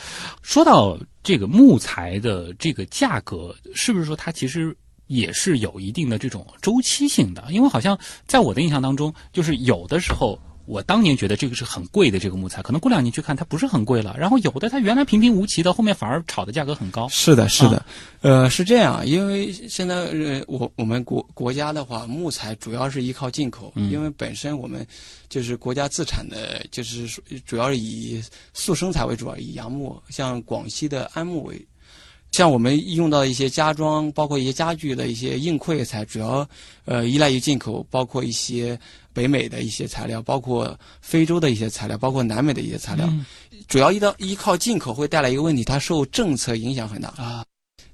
[0.43, 7.45] 说到这个木材的这个价格，是不是说它其实也是有一定的这种周期性的？
[7.51, 10.39] 因为好像在我的印象当中，就是有的时候。
[10.67, 14.15] 我当年觉得这个是很贵的这个木材，可能过两年去看它不是很贵了。
[14.19, 17.09] 然后有的它原来平平无奇的，后面反而炒的价格很高。
[17.09, 17.87] 是的，是的，啊
[18.21, 24.87] 呃，是这样，因为现在呃，我我们国国家的话，木材主要是依靠进口，嗯因为本身我们
[25.29, 28.23] 就是国家自产的，就是说主要是以
[28.55, 31.61] 速生材为主，以杨木，像广西的安木为。
[32.31, 36.49] 像我们用到一些家装，包括一些家具的一些硬馈材，主要
[36.87, 38.79] 呃依赖于进口，包括一些
[39.13, 43.07] 北美的一些材料，包括非洲的一些材料，包括南美的一些材料。
[43.11, 43.25] 嗯
[43.69, 47.09] 主要依到依靠进口会带来一个问题，它受政策影响很大。
[47.11, 47.45] 啊，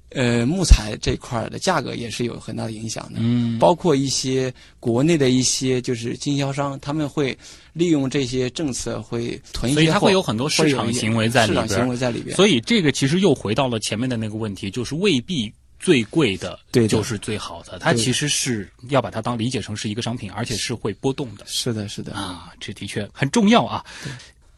[0.09, 3.19] 呃，木材这块儿的价格也是有很大的影响的。
[3.21, 7.37] 嗯，包括一些国内的一些就是经销商，他们会
[7.71, 12.35] 利用这些政策会囤一些货，所以它会有很多市场行为在里市场行为在里边。
[12.35, 22.13] 所以这个其实又回到了前面的那个问题，就是未必最贵的对就是最好的，它其实是要把它当理解成是一个商品，而且是会波动的是的，是的。
[22.13, 23.83] 啊，这的确很重要啊。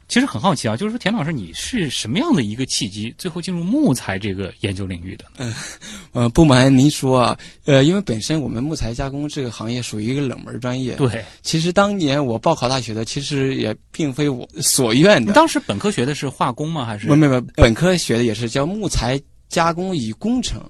[0.07, 5.53] 其实很好奇啊，就是说田老师，你是什么样的一个契机，最后进入木材这个研究领域的嗯？
[6.12, 10.95] 呃，不瞒您说啊，呃，因为本身我们木材加工这个行业属于一个冷门专业。
[10.95, 15.27] 对，其实当年我报考大学的，其实也并非我所愿的。
[15.27, 16.84] 你当时本科学的是化工吗？
[16.84, 20.62] 还是没没没，本科学的也是叫木材加工与工程。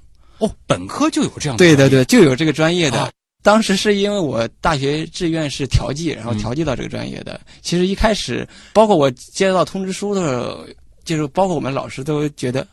[0.41, 2.99] 哦，本科就有这样的对对，对，就有这个专业的。
[2.99, 3.10] 啊
[3.43, 6.38] 当时是因为我大学志愿是调剂，然后嗯。
[6.38, 7.41] 调剂到这个专业的。
[7.63, 10.63] 其实一开始，包括我接到通知书的时候，
[11.04, 12.67] 就是包括我们老师都觉得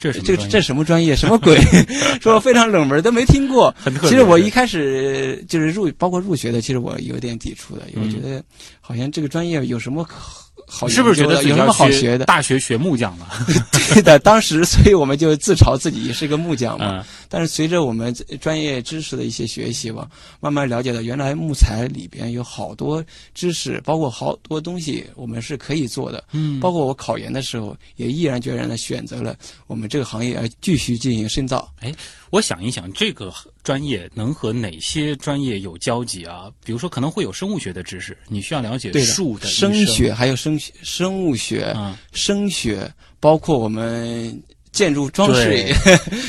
[0.00, 1.60] 这是这这什么专业，什么鬼，
[2.22, 3.74] 说非常冷门，都没听过。
[4.00, 8.08] 其实我一开始就是入，包括入学的，其实我有点抵触的，因为嗯。
[8.08, 8.42] 我觉得
[8.80, 10.40] 好像这个专业有什么好
[10.74, 12.24] 好是不是觉得有什么好学的？
[12.24, 13.28] 大学学木匠了？
[13.94, 16.98] 对的，当时所以我们就自嘲自己是个木匠嘛。
[16.98, 20.08] 嗯但是随着我们专业知识的一些学习吧，
[20.38, 26.22] 慢慢了解到原来木材里边有好多知识，包括好多东西我们是可以做的。
[26.30, 29.34] 嗯，包括我考研的时候，也毅然决然的选择了
[29.66, 31.68] 我们这个行业，而继续进行深造。
[31.80, 31.92] 哎
[32.30, 33.32] 我想一想，这个
[33.64, 36.52] 专业能和哪些专业有交集啊？
[36.64, 44.40] 比如说，可能会有生物学的知识，你需要了解对的树的生学还有生、生物学、啊，声学，包括我们
[44.74, 45.74] 建筑装饰也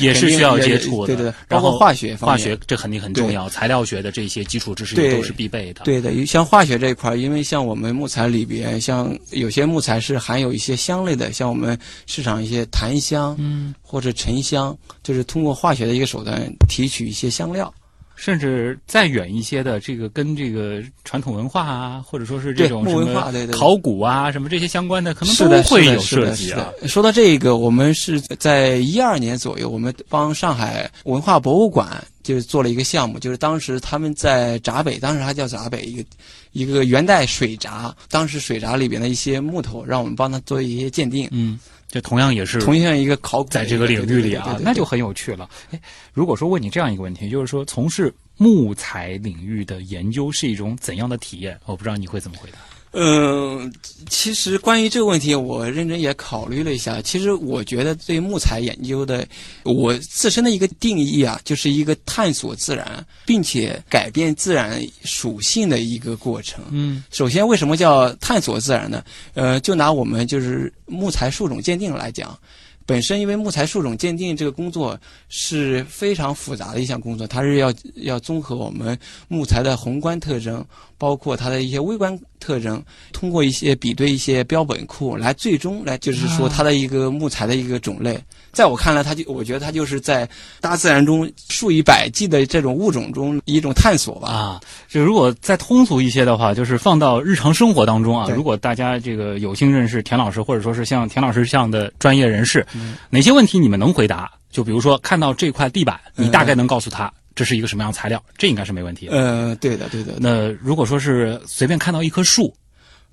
[0.00, 1.08] 也是需要接触的。
[1.08, 2.38] 对对对，然后包括化学方化。
[2.38, 5.82] 学这肯定很重要，材料学的这些基础知识都是必备的。
[5.84, 17.72] 对的，像化学这一块儿，因为像我们木材里边，像有些木材是含有一些香类的，像我们市场一些檀香嗯，或者沉香，就是通过化学的一个手段提取一些香料。
[18.16, 26.72] 甚至再远一些的，这个跟这个传统文化啊，或者说是这种什木文化么考古啊，什么这些相关的，可能，都会有涉及啊。。
[26.86, 36.04] 说到这个，我们是在一二年左右，我们帮上海文化博物馆就是做了一个项目，就是当时他们在闸北，当时还叫闸北一个
[36.52, 41.58] 一个元代水闸，当时水闸里边的一些木头，让我们帮他做一些鉴定，嗯，
[41.96, 45.48] 这同样也是同样一个考古在这个领域里啊那就很有趣了。
[45.70, 45.80] 哎，
[46.12, 51.58] 如果说问你这样一个问题，就是说从事木材领域的研究是一种怎样的体验？
[51.64, 52.58] 我不知道你会怎么回答。
[52.98, 53.70] 嗯，
[54.08, 57.02] 其实关于这个问题，我认真也考虑了一下。
[57.02, 59.26] 其实我觉得对木材研究的，
[59.64, 66.64] 我自身的一个定义啊，就是一个探索自然，并且改变自然属性的一个过程。
[66.70, 69.04] 嗯首先，为什么叫探索自然呢？
[69.34, 72.38] 呃，就拿我们就是木材树种鉴定来讲，
[72.86, 78.96] 本身因为木材树种鉴定这个工作是非常复杂的一项工作，它是要要综合我们
[79.26, 80.64] 木材的宏观特征，
[80.96, 88.18] 包括它的一些微观特征，通过一些比对一些标本库来最终来就是说它的一个木材的一个种类。
[88.56, 90.26] 在我看来，它就我觉得它就是在
[90.62, 94.28] 大自然中数以百计的这种物种中一种探索吧。
[94.30, 102.66] 啊，就如果再通俗一些的话，就是放到日常生活当中啊，如果大家这个有幸认识田老师，或者说是像田老师这样的专业人士，
[103.10, 104.32] 哪些问题你们能回答？
[104.50, 109.12] 就比如说看到这块地板，你大概能告诉他这是一个什么样的材料，这应该是没问题的。
[109.12, 110.14] 呃，对的，对的。
[110.18, 112.56] 那如果说是随便看到一棵树，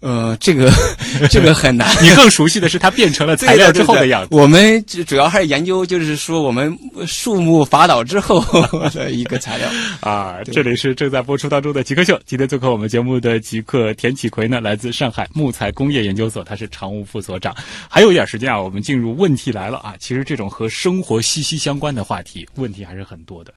[0.03, 0.69] 呃，这个
[1.31, 1.89] 这个很难。
[2.03, 4.35] 你更熟悉的是它变成了材料之后的样子。
[4.35, 6.77] 我们主主要还是研究，就是说我们
[7.07, 8.43] 树木伐倒之后
[8.93, 9.69] 的一个材料。
[10.01, 12.19] 啊，这里是正在播出当中的极客秀。
[12.25, 17.55] 今天做客我们节目的极客田启奎呢，来自上海木材工业研究所，他是常务副所长。
[17.89, 19.95] 还有一点时间啊，我们进入问题来了啊。
[19.99, 23.53] 其实这种和生活息息相关的话题，问题还是很多的。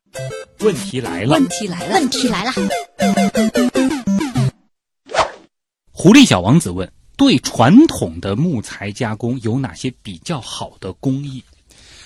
[0.61, 2.53] 问题来了，问题来了，问题来了，
[6.07, 11.43] 狐狸小王子问：对传统的木材加工有哪些比较好的工艺？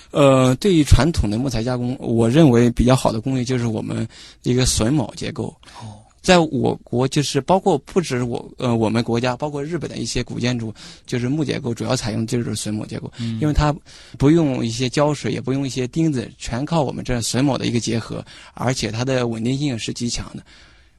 [0.09, 4.07] 呃，对于传统的木材加工，我认为比较好的工艺就是我们
[4.41, 5.55] 一个榫卯结构。
[5.79, 10.73] 哦，在我国，就是包括不止我呃我们国家，包括日本的一些古建筑，
[11.05, 13.71] 就是木结构主要采用就是榫卯结构，因为它
[14.17, 18.25] 不用一些胶水，也不用一些钉子，全靠我们这榫卯的一个结合，
[18.55, 20.43] 而且它的稳定性是极强的。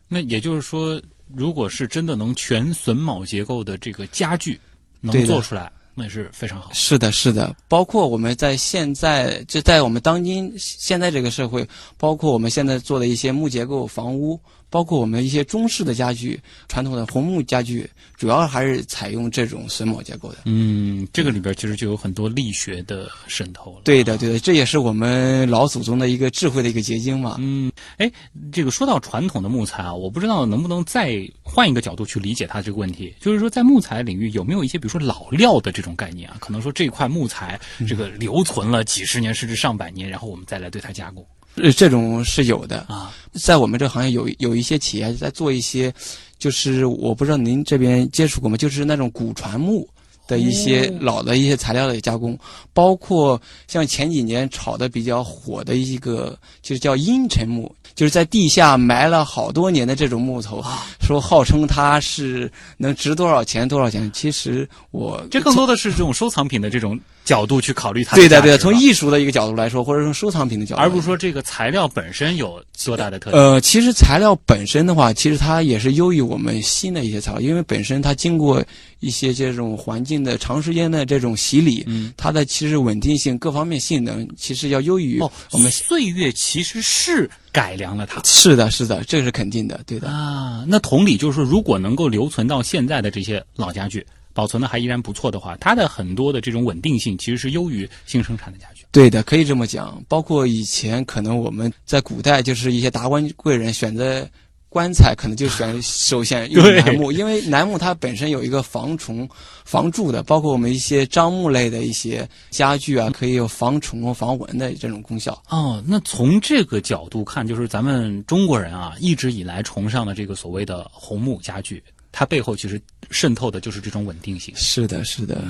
[0.07, 1.01] 那也就是说，
[1.35, 4.59] 如果是真的能全榫卯结构的这个家具
[5.01, 6.71] 能做出来，那是非常好。
[6.73, 11.69] 是的，是的，包括我们在现在，就在我们当今现在这个社会，
[11.99, 14.41] 包括我们现在做的一些木结构房屋，
[14.73, 20.39] 包括我们一些中式的家具，传统的红木家具，主要还是采用这种榫卯结构的。
[20.47, 23.83] 嗯，这个里边其实就有很多力学的渗透了。
[23.85, 27.37] 对的，对的，这也是我们老祖宗的一个智慧的一个结晶嘛。
[27.39, 28.11] 嗯，哎，
[28.51, 36.39] 这个说到传统的木材啊，我不知道能不能再换一个角度去理解它这个问题，就是说在木材领域有没有一些，比如说老料的这种概念啊？
[36.41, 41.23] 可能说这块木材这个留存了几十年甚至上百年，然后我们再来对它加工
[41.57, 42.79] 呃，这种是有的。
[42.89, 43.13] 啊。
[43.33, 45.93] 在我们这行业有有一些企业在做一些，
[46.39, 48.59] 就是我不知道您这边接触过吗？
[48.59, 49.89] 就是那种古船木
[50.29, 52.39] 的一些哦老的一些材料的加工，
[52.75, 64.11] 包括像前几年炒的比较火的一个，就是叫阴沉木，就是在地下埋了好多年的这种木头，啊说号称它是能值多少钱多少钱。
[64.13, 73.43] 其实我这更多的是这种收藏品的这种角度去考虑它对的对的，从艺术的一个角度来说，或者从收藏品的角度，而不是说这个材料本身有多大的特点。
[73.43, 78.65] 呃，其实材料本身的话，其实它也是优于我们新的一些材料，因为本身它经过
[79.01, 85.73] 一些这种环境的长时间的这种洗礼，嗯，它的其实稳定性各方面性能其实要优于哦，我们。
[85.73, 88.21] 岁月其实是改良了它。
[88.25, 90.09] 是的，是的，这是肯定的，对的。
[90.09, 98.85] 啊，那同理就是说，如果能够留存到现在的这些老家具，保存的还依然不错的话，它的很多的这种稳定性其实是优于新生产的家具。
[98.91, 100.03] 对的，可以这么讲。
[100.09, 104.29] 包括以前可能我们在古代就是一些达官贵人选择
[104.69, 109.29] 棺材，可能就选首先用对楠木，因为楠木它本身有一个防虫、
[109.67, 115.43] 防蛀的，包括我们一些樟木类的一些家具啊，可以有防虫、防蚊的这种功效。
[115.51, 121.83] 哦，那从这个角度看，就是咱们中国人啊，一直以来崇尚的这个所谓的红木家具，
[122.13, 124.55] 它背后其实渗透的就是这种稳定性。
[124.55, 125.43] 是的，是的。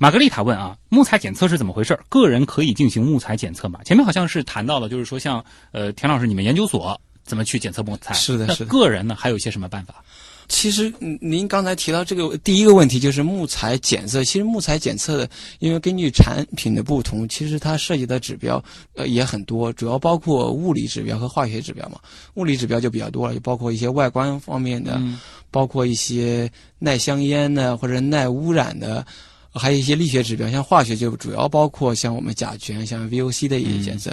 [0.00, 1.98] 玛格丽塔问啊，木材检测是怎么回事？
[2.08, 3.80] 个人可以进行木材检测吗？
[3.84, 8.14] 前面好像是谈到了，就是说像呃田老师你们研究所怎么去检测木材？
[8.14, 10.04] 是的是的个人呢还有一些什么办法？
[10.48, 14.24] 其实嗯您刚才提到这个第一个问题就是木材检测。
[14.24, 15.28] 其实木材检测的，
[15.58, 18.62] 因为根据产品的不同，其实它涉及的指标
[18.94, 21.98] 呃也很多，主要包括物理指标和化学指标嘛。
[22.34, 25.20] 物理指标就比较多了，就包括一些外观方面的，嗯
[25.50, 29.06] 包括一些耐香烟的或者耐污染的。
[29.52, 34.12] 还有一些力学指标，像化学就主要包括像我们甲醛、像 VOC 的一些检测。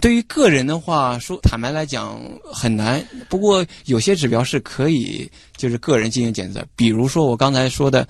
[0.00, 2.20] 对于个人的话，说坦白来讲
[2.52, 3.04] 很难。
[3.28, 8.06] 不过有些指标是可以，就是个人进行检测，比如说我刚才说的，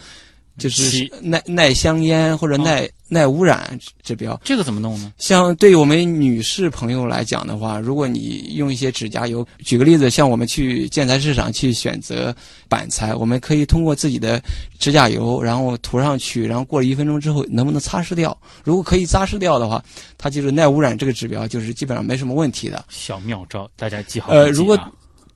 [0.59, 4.41] 就是耐耐香烟或者耐、耐污染指标。
[4.45, 5.13] 这个怎么弄呢？
[5.19, 12.35] 像对于我们女士朋友来讲的话，如果你用一些指甲油，举个例子，像我们去建材市场去选择
[12.69, 14.43] 板材，我们可以通过自己的
[14.79, 18.37] 指甲油，然后涂上去，然后过了一分钟之后，能不能擦拭掉？
[18.65, 19.85] 如果可以擦拭掉的话，
[20.17, 22.85] 它就是耐污染这个指标，就是基本上没什么问题的。
[22.89, 24.79] 小妙招，大家记好、呃，如果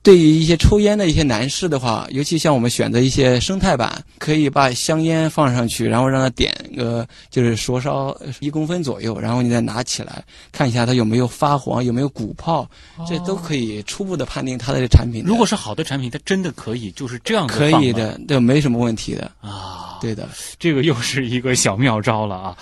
[0.03, 12.67] 对于一些抽烟的一些男士的话，尤其像我们选择一些生态板，可以把香烟放上去，然后让它点个就是灼烧一公分左右，然后你再拿起来看一下它有没有发黄，有没有鼓泡，
[13.07, 15.29] 这都可以初步的判定它的产品的。
[15.29, 19.99] 如果是好的产品，它真的可以就是这样可以的，对，没什么问题的啊。
[20.01, 20.27] 对的，
[20.57, 22.57] 这个又是一个小妙招了啊！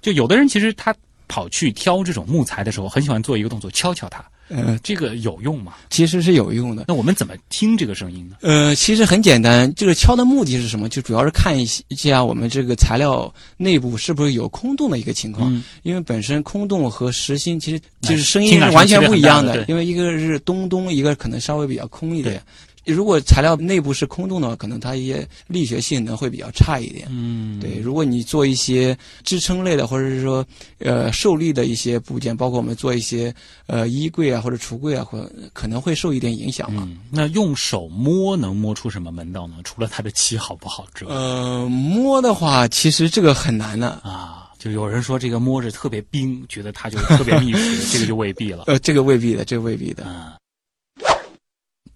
[0.00, 0.92] 就有的人其实他
[1.28, 4.24] 跑去挑这种木材的时候，很喜欢做一个动作，敲敲它。
[4.52, 5.74] 呃，这个有用吗？
[5.90, 6.84] 其实是有用的。
[6.88, 8.36] 那我们怎么听这个声音呢？
[8.42, 10.88] 呃，其实很简单，这个敲的目的是什么？
[10.88, 15.52] 就主要是看一下我们这个材料内部是不是有空洞的一个情况。
[15.54, 19.64] 嗯、因为本身空洞和实心其实就是声音是完全不一样的。
[19.68, 22.42] 因为一个是咚咚，一个可能稍微比较空一点。
[22.84, 27.06] 如果材料内部是空洞的话，可能它一些力学性能会比较差一点。
[27.10, 27.78] 嗯，对。
[27.78, 30.44] 如果你做一些支撑类的，或者是说
[30.78, 33.32] 呃受力的一些部件，包括我们做一些
[33.66, 36.82] 呃衣柜啊或者橱柜啊，或可能会受一点影响嘛。
[36.86, 39.56] 嗯、那用手摸能摸出什么门道呢？
[39.64, 44.50] 除了它的漆好不好之外，呃，摸的话，其实这个很难的啊。
[44.58, 48.64] 就有人说这个摸着特别冰，觉得它就特别密实， 这个就未必了。
[48.68, 50.04] 呃，这个未必的，这个未必的。
[50.06, 50.32] 嗯。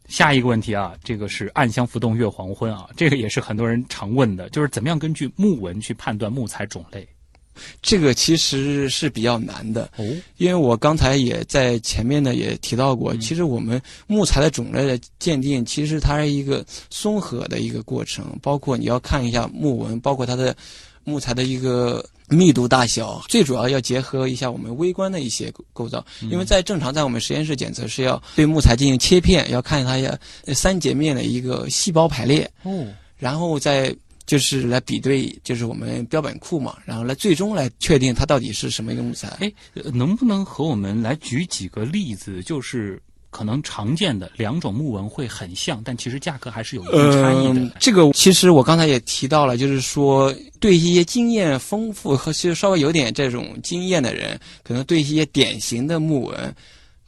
[0.08, 7.06] 下一个问题啊，这个是暗香浮动月黄昏啊，这个也是很多人常问的，就是怎么样根据木纹去判断木材种类？
[7.80, 10.04] 这个其实是比较难的哦，
[10.36, 20.54] 因为我刚才也在前面呢也提到过，嗯、其实我们木材的种类的鉴定，其实它是一个综合的一个过程，包括你要看一下木纹，包括它的
[21.06, 22.04] 木材的一个。
[22.28, 30.18] 密度大小，最主要要结合一下我们微观的一些构造，因为在正常在我们实验室检测是要对木材进行切片，要看它呀
[30.52, 32.84] 三截面的一个细胞排列，哦，
[33.16, 33.94] 然后再
[34.26, 39.28] 就是来比对，就是我们标本库嘛，然后来最终来确定它到底是什么一个木材。
[39.38, 39.52] 哎，
[39.94, 43.00] 能不能和我们来举几个例子，就是？
[43.36, 47.60] 可能常见的两种木纹会很像，但其实价格还是有一定差异的。
[47.60, 56.54] 呃、这个其实我刚才也提到了，就是说对一些经验丰富和其实稍微有点这种经验的人，可能对一些典型的木纹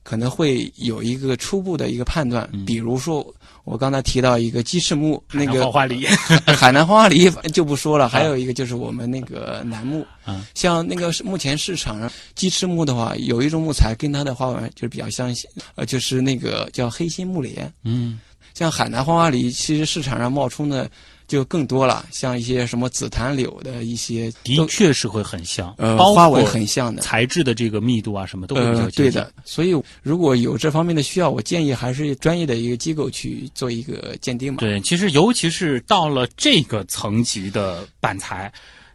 [0.02, 2.46] 可能会有一个初步的一个判断。
[2.52, 3.26] 嗯、比如说
[3.68, 6.06] 我刚才提到一个鸡翅木，那个黄花梨，
[6.56, 10.06] 海南黄花梨就不说了，还有一个就是我们那个楠木。
[10.26, 17.70] 嗯，像那个目前市场上鸡翅木的话，有一种木材跟它的花纹就是比较相似，呃，就是那个叫黑心木莲。
[17.84, 18.18] 嗯，
[18.54, 20.90] 像海南黄花梨，其实市场上冒充的
[21.28, 29.30] 就更多了，像一些什么紫檀柳的一些，的确是会很像，呃，花纹很像的，材质的这个密度啊什么都会比较呃，对的。
[29.44, 34.58] 所以如果有这方面的需要，我建议还是专业的一个机构去做一个鉴定嘛。
[34.58, 38.50] 对，其实尤其是到了这个层级的板材。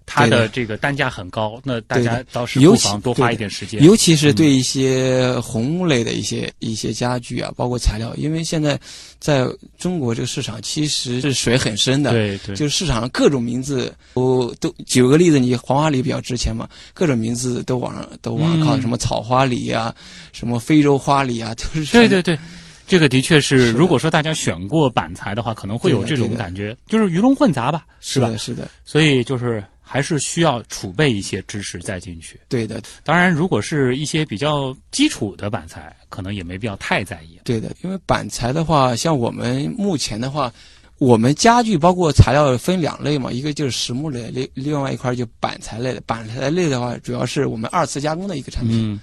[0.05, 3.81] 它的这个单价很高，那大家倒是不妨多花一点时间。
[3.83, 8.79] 尤其是对一些红木类的一些、嗯、一些家具啊，包括材料，因为现在
[9.19, 9.47] 在
[9.77, 14.73] 中国这个市场其实是水很深的，对对，就是市场上各种名字都都。
[14.85, 19.93] 举个例子，你黄花梨比较值钱嘛，各种名字都往上都往上靠，嗯、什么草花梨啊，
[20.31, 21.91] 什么非洲花梨啊，都是。
[21.91, 22.37] 对对对。
[22.85, 28.29] 这个的确是，如果说大家选过板材的话，可能会有这种感觉，就是鱼龙混杂吧，是吧？
[28.37, 28.67] 是的。
[28.83, 29.63] 所以就是
[29.93, 32.39] 还是需要储备一些知识再进去。
[32.49, 32.81] 对的。
[33.03, 37.39] 当然，如果是一些比较基础的板材，可能也没必要太在意。
[37.43, 40.51] 对的，因为板材的话，像我们目前的话，
[40.97, 46.01] 我们家具包括材料分两类嘛，一个就是实木类，另另外一块就板材类的。
[46.07, 48.93] 板材类的话，主要是我们二次加工的一个产品。
[48.93, 48.99] 嗯。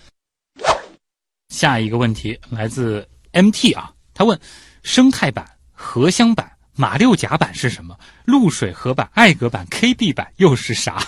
[1.51, 3.07] 下一个问题来自。
[3.33, 4.37] MT 啊，他问：
[4.83, 7.97] 生态板、合箱板、马六甲板是什么？
[8.31, 11.03] 露水合板、艾格板、KB 板又是啥？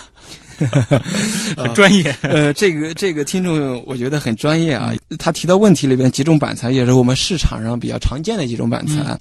[1.57, 2.15] 很专业。
[2.21, 4.93] 呃，这个这个听众我觉得很专业啊。
[5.17, 9.17] 他提到问题里边几种板材也是我们市场上比较常见的几种板材。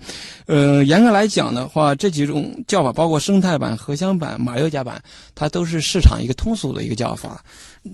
[0.47, 5.03] 嗯、呃，严格来讲的话，这几种叫法包括生态板、荷香板、马六甲板，
[5.35, 7.43] 它都是市场一个通俗的一个叫法。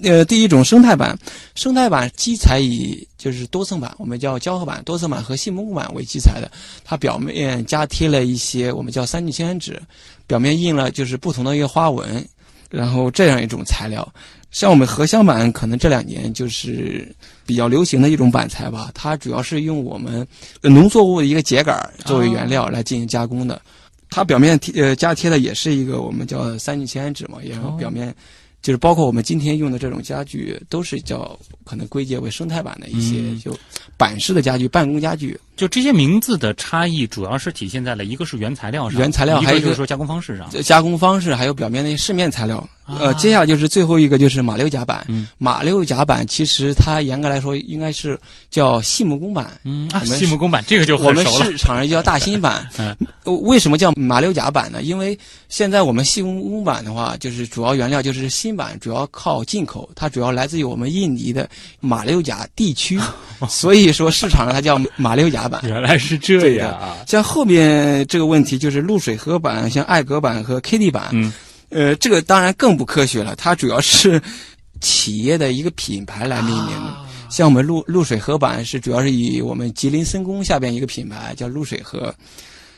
[0.02, 1.18] 呃，第一种生态板，
[1.54, 6.50] 生态板基材以就是多层板，我们叫胶合板、多层板和细木板为基材的，
[6.84, 9.80] 它表面加贴了一些我们叫三聚氰胺酯，
[10.26, 12.22] 表面印了就是不同的一个花纹，
[12.68, 14.06] 然后这样一种材料。
[14.50, 17.10] 像我们合香板，可能这两年就是
[17.46, 20.26] 比较流行的一种板材吧，它主要是用我们
[20.60, 21.74] 农作物的一个秸秆
[22.04, 23.58] 作为原料来进行加工的，
[24.10, 28.14] 它表面贴呃加贴的也是一个我们叫三聚氰胺酯嘛，然后表面。
[28.60, 33.56] 就是包括我们今天用的这种家具，都是叫可能归结为生态板的一些、嗯就
[33.96, 35.38] 板式的家具、办公家具。
[35.56, 40.48] 就这些名字的差异，主要是体现在了一个是原材料上，原材料还有一个个就是说加工方式上。
[40.62, 42.68] 加工方式还有表面那些饰面材料。
[42.88, 45.04] 啊呃，接下来就是最后一个就是马六甲板。
[45.08, 48.18] 嗯马六甲板其实它严格来说应该是
[48.50, 49.52] 叫细木工板。
[49.64, 51.24] 嗯啊，细木工板这个就我们。
[51.26, 52.96] 市场上叫大新板 嗯。
[53.24, 54.82] 呃为什么叫马六甲板呢？
[54.82, 55.16] 因为
[55.50, 61.48] 现在我们细木工板的话，就是主要原料就是新板，主要靠进口，它主要来自于我们印尼的
[61.80, 62.98] 马六甲地区，
[63.48, 65.60] 所以说市场上它叫马六甲板。
[65.68, 66.96] 原来是这样啊！
[67.06, 71.30] 像后面这个问题就是露水河板，像艾格板和 KD 板，嗯
[71.70, 74.20] 呃，这个当然更不科学了，它主要是
[74.80, 76.96] 企业的一个品牌来命名的。
[77.30, 82.14] 像我们露露水河板是主要是以我们吉林森工下边一个品牌叫露水河，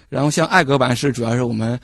[0.08, 1.78] 然后像艾格板是主要是我们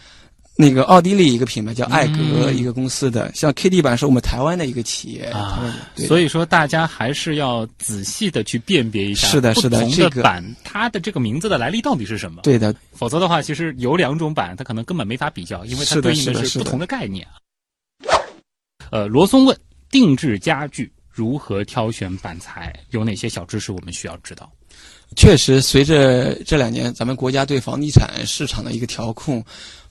[0.59, 12.41] 那个奥地利一个品牌叫艾格嗯一个公司的，像 KD 板是我们台湾的一个企业，啊所以说，大家还是要仔细的去辨别一下，是的是的不同这个板它的这个名字的来历到底是什么？
[12.43, 17.37] 对的，否则的话，其实有两种板，它可能根本没法比较，因为它对应的是的是不同的概念啊。
[18.91, 19.55] 呃，罗松问：
[19.91, 22.73] 定制家具如何挑选板材？
[22.93, 24.51] 有哪些小知识我们需要知道？
[25.15, 29.43] 确实，随着这两年咱们国家对房地产市场的一个调控，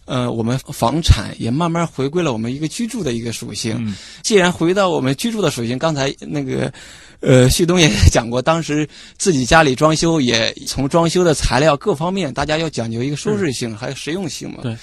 [0.06, 3.76] 呃，我们房产也慢慢回归了我们一个居住的一个属性。
[3.80, 6.72] 嗯既然回到我们居住的属性，刚才那个
[7.20, 8.88] 呃旭东也讲过，当时
[9.18, 14.60] 自己家里装修也从装修的材料各方面，大家要讲究一个舒适性、还有实用性嘛。
[14.62, 14.76] 对。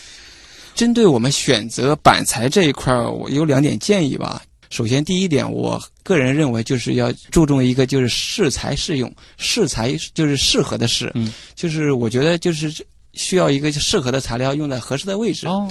[0.74, 4.42] 针对我们选择板材这一块儿，我有两点建议吧。
[4.70, 12.72] 首先，第一点，我个人认为就是要注重一个就是适材适用，适材就是适合的适，嗯，就是我觉得就是
[13.14, 15.46] 需要一个适合的材料用在合适的位置。
[15.46, 15.68] 哦，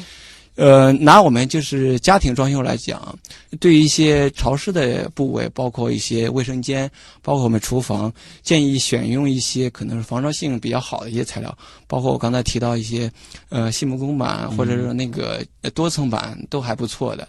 [0.55, 3.17] 呃，拿我们就是家庭装修来讲，
[3.59, 6.89] 对于一些潮湿的部位，包括一些卫生间，
[7.21, 8.11] 包括我们厨房，
[8.43, 13.09] 建议选用一些可能是防潮性比较好的一些材料，包括我刚才提到一些
[13.49, 17.27] 呃细木工板或者是那个呃多层板都还不错的。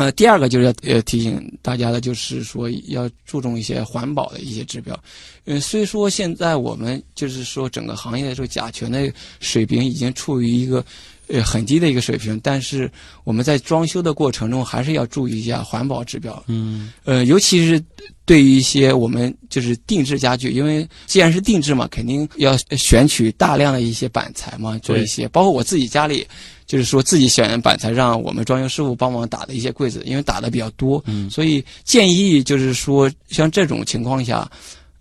[0.00, 4.98] 呃，第二个就是要呃提醒大家的，就是说要注重一些环保的一些指标。
[5.44, 10.82] 嗯、虽说现在我们就是说整个行业的这个甲醛的水平已经处于一个
[11.28, 12.90] 呃很低的一个水平，但是
[13.24, 16.42] 我们在装修的过程中还是要注意一下环保指标。
[16.46, 17.78] 嗯呃，尤其是
[18.24, 26.26] 对于一些我们就是定制家具，因为既然是定制嘛，肯定要选取大量的一些板材嘛，做一些，包括我自己家里，
[26.70, 34.48] 就是说自己选板材，让我们装修师傅帮忙打的一些柜子，因为打的比较多，嗯所以建议就是说，像这种情况下。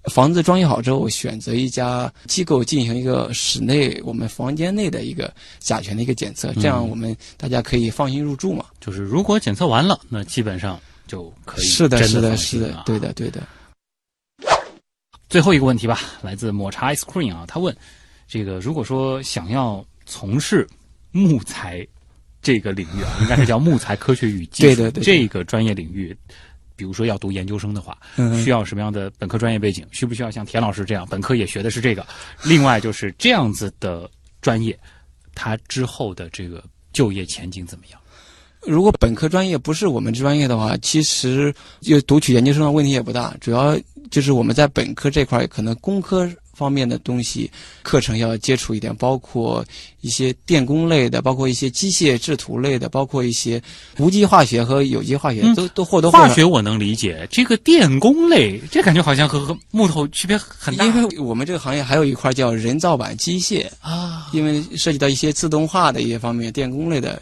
[0.05, 8.65] 房子装修好之后，选择一家机构进行一个室内我们房间内的一个甲醛的一个检测，这样嗯我们大家可以放心入住嘛。
[8.80, 13.45] 就是如果检测完了，那基本上就可以是的，是的，是的，对的，对的。
[15.30, 17.76] 最后一个问题吧，来自抹茶 ice cream 啊，他问：
[18.26, 20.65] 这个如果说想要从事
[21.12, 21.86] 木材
[22.41, 26.16] 这个领域啊，应该是叫木材科学与技术对对对的这个专业领域，
[26.76, 29.86] 比如说要读研究生的话，嗯需要什么样的本科专业背景？
[29.91, 32.05] 需不需要像田老师这样本科也学的是这个？
[32.43, 34.10] 另外就是这样子的
[34.41, 34.78] 专业，
[35.36, 37.99] 它之后的这个就业前景怎么样？
[38.62, 43.78] 如果本科专业不是我们专业的话，其实就读取研究生的问题也不大，主要
[44.12, 46.30] 就是我们在本科这块可能工科
[46.60, 47.49] 方面的东西
[47.82, 49.64] 课程要接触一点，包括
[50.01, 53.62] 一些电工类的，包括一些机械制图类的，包括一些
[53.97, 56.28] 无机化学和有机化学，嗯都都或多或少。
[56.28, 60.84] 化学我能理解，这个电工类，这感觉好像和和木头区别很大。
[60.86, 67.22] 因为我们这个行业还有一块叫人造板机械，啊，因为涉及到一些自动化的一些方面，电工类的，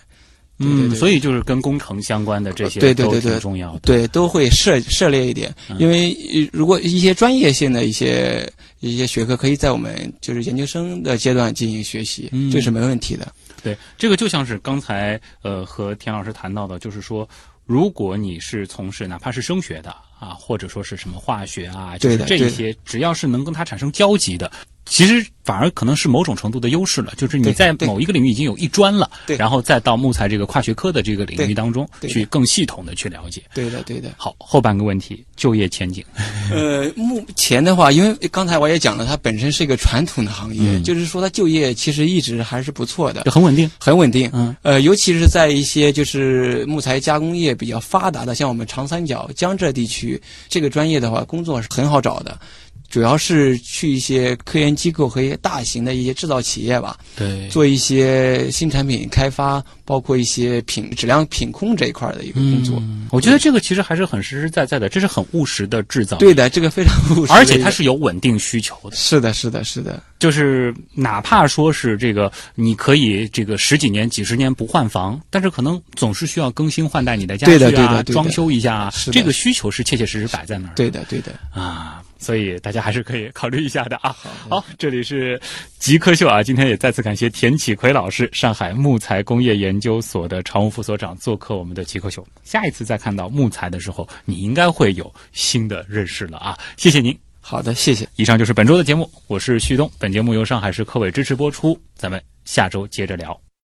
[0.60, 3.80] 对对嗯，所以就是跟工程相关的这些对对对对挺重要的。
[3.80, 5.78] 对，都会涉涉猎一点，嗯。
[5.80, 12.50] 因为呃如果一些专业性的一些一些学科，可以在我们就是研究生的阶段进行学习，嗯。
[12.50, 13.32] 这是没问题的。
[13.64, 17.28] 对，这个就像是刚才呃和田老师谈到的，就是说，
[17.66, 19.90] 如果你是从事哪怕是声学的
[20.20, 24.52] 啊，或者说是什么化学啊，就是这些，只要是能跟它产生交集的，
[24.88, 33.42] 其实反而可能是某种程度的优势了，就是你在某一个领域已经有一专了，对然后再到木材这个跨学科的这个领域当中对去更系统的去了解。
[33.54, 34.12] 对的，对的。
[34.18, 36.04] 好，后半个问题，就业前景。
[36.52, 43.70] 呃，目前的话，因为刚才我也讲了，它本身是一个传统的行业，嗯就是说它就业其实一直还是不错的就，很稳定。
[43.80, 44.30] 很稳定。
[44.34, 52.38] 嗯，呃，尤其是在一些就是木材加工业比较发达的，像我们长三角、江浙地区，这个专业的话，工作是很好找的。
[52.90, 62.78] 主要是去一些科研机构和一些大型的一些制造企业吧，对，做一些新产品开发，包括一些品质量品控这一块的一个工作。
[62.80, 68.96] 嗯，我觉得这个其实还是很实实在在的，这是很务实的制造，对的，这个非常务实而且它是有稳定需求的。
[68.96, 80.74] 是的，是的，是的，就是哪怕说是这个，你可以这个十几年、几十年不换房，但是可能总是需要更新换代你的家具对的对啊，的对的装修一下这个需求是切切实实摆在那儿。
[80.76, 81.34] 对的，对的。
[81.52, 84.16] 啊，所以大家还是可以考虑一下的啊。
[84.50, 85.40] 好，这里是
[85.80, 92.26] 极客秀啊，今天也再次感谢田启奎老师，上海木材工业研究所的常务副所长做客我们的极客秀。
[92.44, 96.58] 下一次再看到木材的时候，你应该会有新的认识了啊！
[96.78, 97.18] 谢谢您。
[97.40, 98.08] 好的，谢谢。
[98.18, 99.90] 以上就是本周的节目，我是旭东。
[99.98, 103.47] 本节目由上海市科委支持播出，咱们下周接着聊。